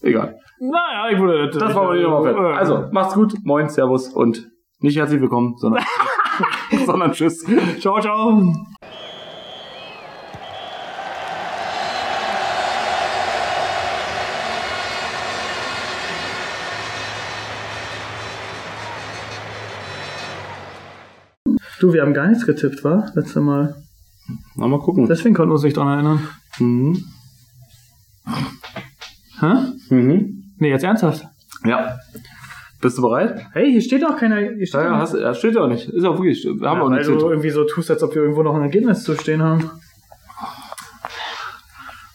[0.00, 0.38] Egal.
[0.60, 1.50] Naja, ich wurde.
[1.50, 2.36] Das war mal wieder mal fett.
[2.58, 4.48] Also, macht's gut, moin, servus und
[4.80, 5.84] nicht herzlich willkommen, sondern,
[6.86, 7.44] sondern tschüss.
[7.80, 8.42] Ciao, ciao.
[21.82, 23.10] Du, wir haben gar nichts getippt, war?
[23.16, 23.74] Letzte Mal.
[24.54, 25.08] Na, mal gucken.
[25.08, 26.28] Deswegen konnten wir uns nicht dran erinnern.
[26.60, 27.04] Mhm.
[29.40, 29.54] Hä?
[29.90, 30.44] Mhm.
[30.58, 31.26] Nee, jetzt ernsthaft.
[31.64, 31.98] Ja.
[32.80, 33.46] Bist du bereit?
[33.52, 34.36] Hey, hier steht auch keiner.
[34.38, 35.88] Hier steht Ja, ja, auch- hast, ja, steht ja auch nicht.
[35.88, 38.22] Ist auch wirklich, wir haben ja, auch weil du irgendwie so tust, als ob wir
[38.22, 39.68] irgendwo noch ein Ergebnis zu stehen haben.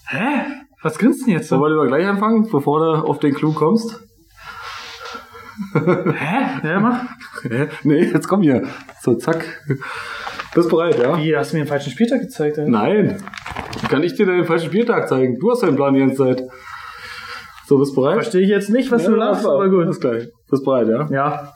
[0.07, 0.45] Hä?
[0.82, 1.61] Was grinst denn jetzt So, so?
[1.61, 3.99] wollen wir gleich anfangen, bevor du auf den Clou kommst?
[5.73, 6.67] Hä?
[6.67, 7.01] Ja, mach.
[7.49, 7.67] Hä?
[7.83, 8.63] nee, jetzt komm hier.
[9.01, 9.45] So, zack.
[10.53, 11.17] Bist bereit, ja?
[11.17, 12.69] Wie, hast du mir den falschen Spieltag gezeigt, ey?
[12.69, 13.17] Nein.
[13.81, 15.39] Wie kann ich dir denn den falschen Spieltag zeigen?
[15.39, 16.43] Du hast ja den Plan die ganze Zeit.
[17.67, 18.15] So, bist bereit?
[18.15, 19.83] Verstehe ich jetzt nicht, was du lachst, aber gut.
[19.83, 20.29] Alles gleich.
[20.49, 21.07] Bist bereit, ja?
[21.11, 21.53] Ja.